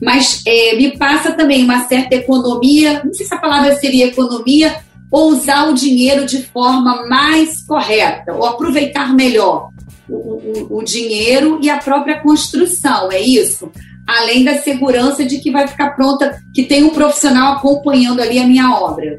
Mas 0.00 0.42
é, 0.46 0.76
me 0.76 0.96
passa 0.96 1.32
também 1.32 1.62
uma 1.62 1.84
certa 1.84 2.14
economia, 2.14 3.02
não 3.04 3.12
sei 3.12 3.26
se 3.26 3.34
a 3.34 3.38
palavra 3.38 3.76
seria 3.76 4.06
economia, 4.06 4.76
ou 5.10 5.30
usar 5.30 5.68
o 5.68 5.74
dinheiro 5.74 6.24
de 6.24 6.42
forma 6.44 7.06
mais 7.06 7.62
correta, 7.66 8.32
ou 8.32 8.46
aproveitar 8.46 9.14
melhor 9.14 9.68
o, 10.08 10.14
o, 10.14 10.78
o 10.78 10.82
dinheiro 10.82 11.58
e 11.62 11.68
a 11.68 11.78
própria 11.78 12.20
construção, 12.20 13.12
é 13.12 13.20
isso? 13.20 13.70
Além 14.06 14.44
da 14.44 14.58
segurança 14.58 15.24
de 15.24 15.38
que 15.38 15.50
vai 15.50 15.68
ficar 15.68 15.90
pronta, 15.90 16.40
que 16.54 16.64
tem 16.64 16.82
um 16.84 16.90
profissional 16.90 17.54
acompanhando 17.54 18.20
ali 18.22 18.38
a 18.38 18.46
minha 18.46 18.72
obra. 18.72 19.18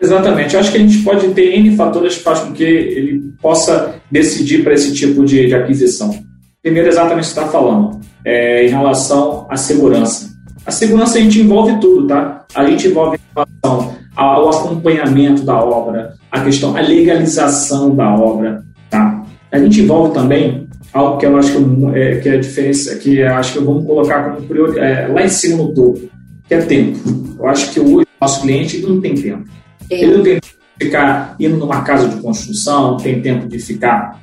Exatamente. 0.00 0.54
Eu 0.54 0.60
acho 0.60 0.70
que 0.70 0.78
a 0.78 0.80
gente 0.80 0.98
pode 0.98 1.28
ter 1.28 1.58
N 1.58 1.76
fatores 1.76 2.16
que 2.16 2.22
fazem 2.22 2.46
com 2.46 2.52
que 2.52 2.64
ele 2.64 3.32
possa 3.40 3.96
decidir 4.10 4.62
para 4.62 4.74
esse 4.74 4.94
tipo 4.94 5.24
de, 5.24 5.46
de 5.46 5.54
aquisição. 5.54 6.16
Primeiro, 6.62 6.88
exatamente 6.88 7.24
o 7.24 7.28
que 7.28 7.34
você 7.34 7.40
está 7.40 7.50
falando 7.50 8.00
é, 8.24 8.66
em 8.66 8.70
relação 8.70 9.46
à 9.48 9.56
segurança. 9.56 10.30
A 10.64 10.70
segurança 10.70 11.18
a 11.18 11.20
gente 11.20 11.40
envolve 11.40 11.78
tudo, 11.80 12.06
tá? 12.06 12.44
A 12.54 12.64
gente 12.66 12.88
envolve 12.88 13.16
em 13.16 13.20
relação 13.34 13.94
ao 14.16 14.48
acompanhamento 14.50 15.42
da 15.42 15.58
obra, 15.58 16.14
a 16.30 16.40
questão, 16.40 16.76
a 16.76 16.80
legalização 16.80 17.94
da 17.94 18.14
obra, 18.14 18.62
tá? 18.90 19.22
A 19.50 19.58
gente 19.58 19.80
envolve 19.80 20.12
também 20.12 20.68
algo 20.92 21.18
que 21.18 21.26
eu 21.26 21.36
acho 21.36 21.52
que 21.52 21.98
é, 21.98 22.16
que 22.16 22.28
é 22.28 22.32
a 22.34 22.40
diferença, 22.40 22.96
que 22.96 23.18
eu 23.18 23.34
acho 23.34 23.52
que 23.54 23.64
vamos 23.64 23.86
colocar 23.86 24.30
como 24.30 24.46
priori, 24.46 24.78
é, 24.78 25.08
lá 25.08 25.22
em 25.22 25.28
cima 25.28 25.56
no 25.56 25.72
topo, 25.72 26.00
que 26.46 26.54
é 26.54 26.62
tempo. 26.62 26.98
Eu 27.38 27.46
acho 27.46 27.72
que 27.72 27.80
hoje 27.80 28.06
o 28.06 28.20
nosso 28.20 28.42
cliente 28.42 28.78
não 28.82 29.00
tem 29.00 29.14
tempo. 29.14 29.44
Ele 29.88 30.16
não 30.16 30.22
tem 30.22 30.34
tempo 30.34 30.46
de 30.78 30.84
ficar 30.84 31.36
indo 31.38 31.56
numa 31.56 31.82
casa 31.82 32.08
de 32.08 32.20
construção, 32.20 32.96
tem 32.96 33.20
tempo 33.20 33.48
de 33.48 33.58
ficar 33.58 34.20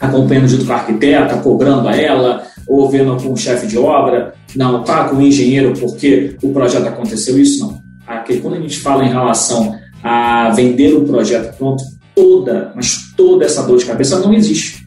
acompanhando 0.00 0.48
junto 0.48 0.64
com 0.64 0.72
a 0.72 0.76
arquiteta, 0.76 1.36
cobrando 1.38 1.88
a 1.88 1.96
ela, 1.96 2.42
ou 2.68 2.88
vendo 2.90 3.16
com 3.16 3.32
o 3.32 3.36
chefe 3.36 3.66
de 3.66 3.78
obra, 3.78 4.34
não, 4.54 4.84
tá 4.84 5.08
com 5.08 5.16
o 5.16 5.22
engenheiro 5.22 5.72
porque 5.78 6.36
o 6.42 6.52
projeto 6.52 6.86
aconteceu, 6.86 7.38
isso 7.38 7.60
não. 7.60 7.80
Aqui, 8.06 8.40
quando 8.40 8.54
a 8.54 8.60
gente 8.60 8.78
fala 8.78 9.04
em 9.04 9.08
relação 9.08 9.74
a 10.02 10.50
vender 10.50 10.94
o 10.94 11.04
projeto 11.04 11.56
pronto, 11.56 11.82
toda, 12.14 12.72
mas 12.74 13.12
toda 13.16 13.44
essa 13.44 13.62
dor 13.62 13.78
de 13.78 13.86
cabeça 13.86 14.18
não 14.18 14.34
existe. 14.34 14.86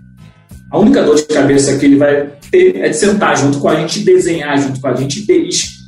A 0.70 0.80
única 0.80 1.04
dor 1.04 1.16
de 1.16 1.24
cabeça 1.24 1.78
que 1.78 1.86
ele 1.86 1.98
vai 1.98 2.30
ter 2.52 2.78
é 2.78 2.90
de 2.90 2.96
sentar 2.96 3.36
junto 3.38 3.60
com 3.60 3.68
a 3.68 3.76
gente, 3.76 4.04
desenhar 4.04 4.58
junto 4.60 4.80
com 4.80 4.88
a 4.88 4.94
gente, 4.94 5.26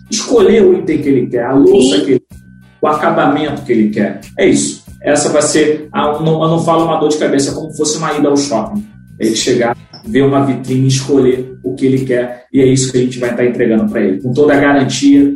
escolher 0.09 0.63
o 0.63 0.77
item 0.79 1.01
que 1.01 1.09
ele 1.09 1.27
quer, 1.27 1.45
a 1.45 1.53
louça 1.53 2.01
que 2.01 2.11
ele 2.11 2.19
quer, 2.19 2.37
o 2.81 2.87
acabamento 2.87 3.61
que 3.61 3.71
ele 3.71 3.89
quer. 3.89 4.21
É 4.37 4.47
isso. 4.47 4.83
Essa 5.01 5.29
vai 5.29 5.41
ser, 5.41 5.89
a, 5.91 6.19
não, 6.19 6.41
eu 6.43 6.49
não 6.49 6.63
falo 6.63 6.85
uma 6.85 6.97
dor 6.97 7.09
de 7.09 7.17
cabeça 7.17 7.53
como 7.53 7.71
se 7.71 7.77
fosse 7.77 7.97
uma 7.97 8.13
ida 8.13 8.29
ao 8.29 8.37
shopping. 8.37 8.85
Ele 9.19 9.35
chegar, 9.35 9.75
ver 10.03 10.23
uma 10.23 10.45
vitrine, 10.45 10.87
escolher 10.87 11.57
o 11.63 11.75
que 11.75 11.85
ele 11.85 12.05
quer 12.05 12.45
e 12.51 12.61
é 12.61 12.65
isso 12.65 12.91
que 12.91 12.97
a 12.97 13.01
gente 13.01 13.19
vai 13.19 13.31
estar 13.31 13.45
entregando 13.45 13.89
para 13.89 14.01
ele, 14.01 14.21
com 14.21 14.33
toda 14.33 14.53
a 14.53 14.59
garantia 14.59 15.33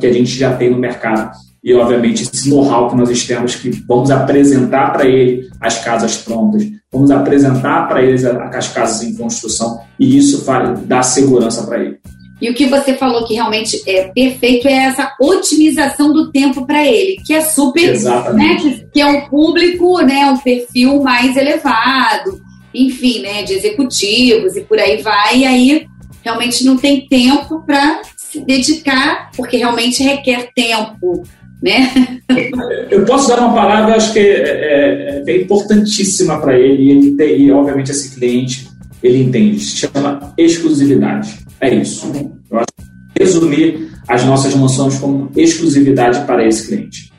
que 0.00 0.06
a 0.06 0.12
gente 0.12 0.30
já 0.38 0.56
tem 0.56 0.70
no 0.70 0.78
mercado 0.78 1.30
e, 1.62 1.74
obviamente, 1.74 2.22
esse 2.22 2.48
know-how 2.48 2.88
que 2.88 2.96
nós 2.96 3.26
temos 3.26 3.54
que 3.54 3.70
vamos 3.86 4.10
apresentar 4.10 4.92
para 4.92 5.06
ele 5.06 5.48
as 5.60 5.78
casas 5.84 6.16
prontas, 6.16 6.66
vamos 6.90 7.10
apresentar 7.10 7.86
para 7.86 8.02
eles 8.02 8.24
as 8.24 8.68
casas 8.68 9.02
em 9.02 9.14
construção 9.14 9.80
e 9.98 10.16
isso 10.16 10.44
dá 10.86 11.02
segurança 11.02 11.66
para 11.66 11.78
ele. 11.78 11.98
E 12.40 12.50
o 12.50 12.54
que 12.54 12.66
você 12.66 12.94
falou 12.94 13.26
que 13.26 13.34
realmente 13.34 13.82
é 13.86 14.08
perfeito 14.08 14.66
é 14.66 14.86
essa 14.86 15.14
otimização 15.20 16.10
do 16.10 16.32
tempo 16.32 16.66
para 16.66 16.86
ele, 16.86 17.18
que 17.26 17.34
é 17.34 17.42
super, 17.42 17.92
né, 18.32 18.56
que, 18.56 18.86
que, 18.94 19.00
é 19.02 19.06
um 19.06 19.28
público, 19.28 20.00
né, 20.00 20.30
um 20.30 20.38
perfil 20.38 21.02
mais 21.02 21.36
elevado, 21.36 22.40
enfim, 22.74 23.20
né, 23.22 23.42
de 23.42 23.54
executivos 23.54 24.56
e 24.56 24.62
por 24.62 24.78
aí 24.78 25.02
vai. 25.02 25.38
E 25.38 25.46
aí 25.46 25.86
realmente 26.22 26.64
não 26.64 26.76
tem 26.76 27.06
tempo 27.06 27.62
para 27.66 28.02
se 28.16 28.40
dedicar, 28.40 29.30
porque 29.36 29.56
realmente 29.56 30.02
requer 30.02 30.50
tempo, 30.54 31.22
né? 31.62 32.20
Eu 32.90 33.04
posso 33.04 33.28
dar 33.28 33.40
uma 33.40 33.54
palavra, 33.54 33.96
acho 33.96 34.12
que 34.12 34.18
é, 34.18 35.22
é, 35.24 35.24
é 35.26 35.36
importantíssima 35.42 36.40
para 36.40 36.58
ele, 36.58 36.82
e, 36.82 36.90
ele 36.90 37.16
tem, 37.16 37.42
e 37.42 37.52
obviamente 37.52 37.90
esse 37.90 38.14
cliente 38.14 38.68
ele 39.02 39.22
entende, 39.22 39.58
se 39.60 39.76
chama 39.76 40.32
exclusividade. 40.36 41.38
É 41.60 41.74
isso. 41.74 42.10
Eu 42.50 42.58
acho 42.58 42.66
que 42.76 43.22
resumir 43.22 43.90
as 44.08 44.24
nossas 44.24 44.54
mansões 44.54 44.98
como 44.98 45.30
exclusividade 45.36 46.24
para 46.26 46.46
esse 46.46 46.68
cliente. 46.68 47.10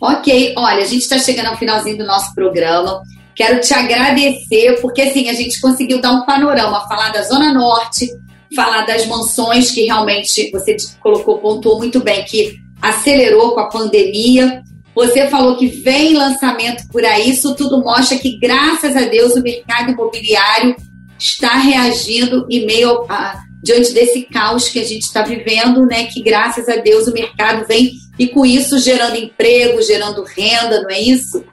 Ok, 0.00 0.54
olha, 0.56 0.82
a 0.82 0.86
gente 0.86 1.02
está 1.02 1.18
chegando 1.18 1.46
ao 1.46 1.56
finalzinho 1.56 1.98
do 1.98 2.06
nosso 2.06 2.34
programa. 2.34 3.02
Quero 3.38 3.60
te 3.60 3.72
agradecer, 3.72 4.80
porque 4.80 5.00
assim, 5.00 5.28
a 5.28 5.32
gente 5.32 5.60
conseguiu 5.60 6.00
dar 6.00 6.10
um 6.10 6.26
panorama, 6.26 6.88
falar 6.88 7.12
da 7.12 7.22
Zona 7.22 7.54
Norte, 7.54 8.10
falar 8.52 8.84
das 8.84 9.06
mansões 9.06 9.70
que 9.70 9.84
realmente 9.84 10.50
você 10.50 10.76
colocou, 11.00 11.38
pontuou 11.38 11.78
muito 11.78 12.00
bem, 12.00 12.24
que 12.24 12.56
acelerou 12.82 13.52
com 13.52 13.60
a 13.60 13.68
pandemia. 13.68 14.60
Você 14.92 15.28
falou 15.28 15.56
que 15.56 15.68
vem 15.68 16.14
lançamento 16.14 16.88
por 16.88 17.04
aí, 17.04 17.30
isso 17.30 17.54
tudo 17.54 17.80
mostra 17.80 18.18
que, 18.18 18.40
graças 18.40 18.96
a 18.96 19.02
Deus, 19.02 19.36
o 19.36 19.42
mercado 19.42 19.92
imobiliário 19.92 20.74
está 21.16 21.58
reagindo 21.58 22.44
em 22.50 22.66
meio 22.66 23.06
a, 23.08 23.40
diante 23.62 23.92
desse 23.92 24.22
caos 24.22 24.68
que 24.68 24.80
a 24.80 24.84
gente 24.84 25.02
está 25.02 25.22
vivendo, 25.22 25.86
né? 25.86 26.06
Que 26.06 26.20
graças 26.22 26.68
a 26.68 26.74
Deus 26.74 27.06
o 27.06 27.12
mercado 27.12 27.64
vem 27.68 27.92
e 28.18 28.26
com 28.26 28.44
isso 28.44 28.80
gerando 28.80 29.14
emprego, 29.14 29.80
gerando 29.80 30.24
renda, 30.24 30.82
não 30.82 30.90
é 30.90 31.00
isso? 31.00 31.44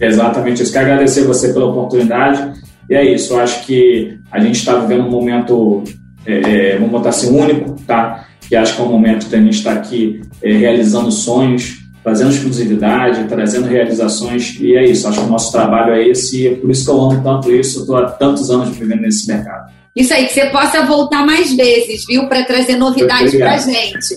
Exatamente 0.00 0.62
isso. 0.62 0.72
Quero 0.72 0.86
agradecer 0.86 1.22
você 1.22 1.52
pela 1.52 1.66
oportunidade. 1.66 2.60
E 2.88 2.94
é 2.94 3.04
isso, 3.04 3.34
eu 3.34 3.40
acho 3.40 3.66
que 3.66 4.18
a 4.32 4.40
gente 4.40 4.56
está 4.56 4.74
vivendo 4.76 5.06
um 5.06 5.10
momento, 5.10 5.84
é, 6.24 6.72
é, 6.72 6.74
vamos 6.76 6.90
botar 6.90 7.10
assim, 7.10 7.28
único, 7.28 7.76
tá? 7.86 8.26
Que 8.48 8.56
acho 8.56 8.76
que 8.76 8.80
é 8.80 8.84
um 8.84 8.88
momento 8.88 9.28
que 9.28 9.36
a 9.36 9.40
gente 9.40 9.58
está 9.58 9.72
aqui 9.72 10.22
é, 10.42 10.52
realizando 10.52 11.12
sonhos, 11.12 11.80
fazendo 12.02 12.30
exclusividade, 12.30 13.24
trazendo 13.28 13.66
realizações, 13.66 14.58
e 14.58 14.74
é 14.74 14.84
isso. 14.84 15.06
Acho 15.06 15.20
que 15.20 15.26
o 15.26 15.28
nosso 15.28 15.52
trabalho 15.52 15.92
é 15.92 16.08
esse, 16.08 16.42
e 16.42 16.48
é 16.48 16.54
por 16.54 16.70
isso 16.70 16.86
que 16.86 16.90
eu 16.90 16.98
amo 16.98 17.22
tanto 17.22 17.54
isso, 17.54 17.80
estou 17.80 17.98
há 17.98 18.10
tantos 18.10 18.50
anos 18.50 18.74
vivendo 18.74 19.02
nesse 19.02 19.28
mercado. 19.28 19.70
Isso 19.94 20.14
aí, 20.14 20.26
que 20.26 20.32
você 20.32 20.46
possa 20.46 20.86
voltar 20.86 21.26
mais 21.26 21.54
vezes, 21.54 22.06
viu, 22.06 22.26
para 22.26 22.44
trazer 22.44 22.76
novidades 22.76 23.34
para 23.34 23.54
a 23.54 23.58
gente. 23.58 24.16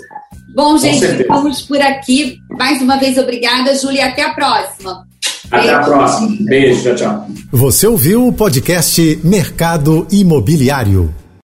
Bom, 0.54 0.78
gente, 0.78 1.06
ficamos 1.08 1.62
por 1.62 1.82
aqui. 1.82 2.38
Mais 2.52 2.82
uma 2.82 2.98
vez, 2.98 3.18
obrigada, 3.18 3.76
Júlia. 3.76 4.08
Até 4.08 4.24
a 4.24 4.34
próxima. 4.34 5.11
Até 5.52 5.74
a 5.74 5.80
próxima. 5.80 6.38
Beijo, 6.42 6.82
tchau, 6.82 6.96
tchau. 6.96 7.28
Você 7.52 7.86
ouviu 7.86 8.28
o 8.28 8.34
podcast 8.34 9.20
Mercado 9.24 10.08
Imobiliário. 10.12 11.14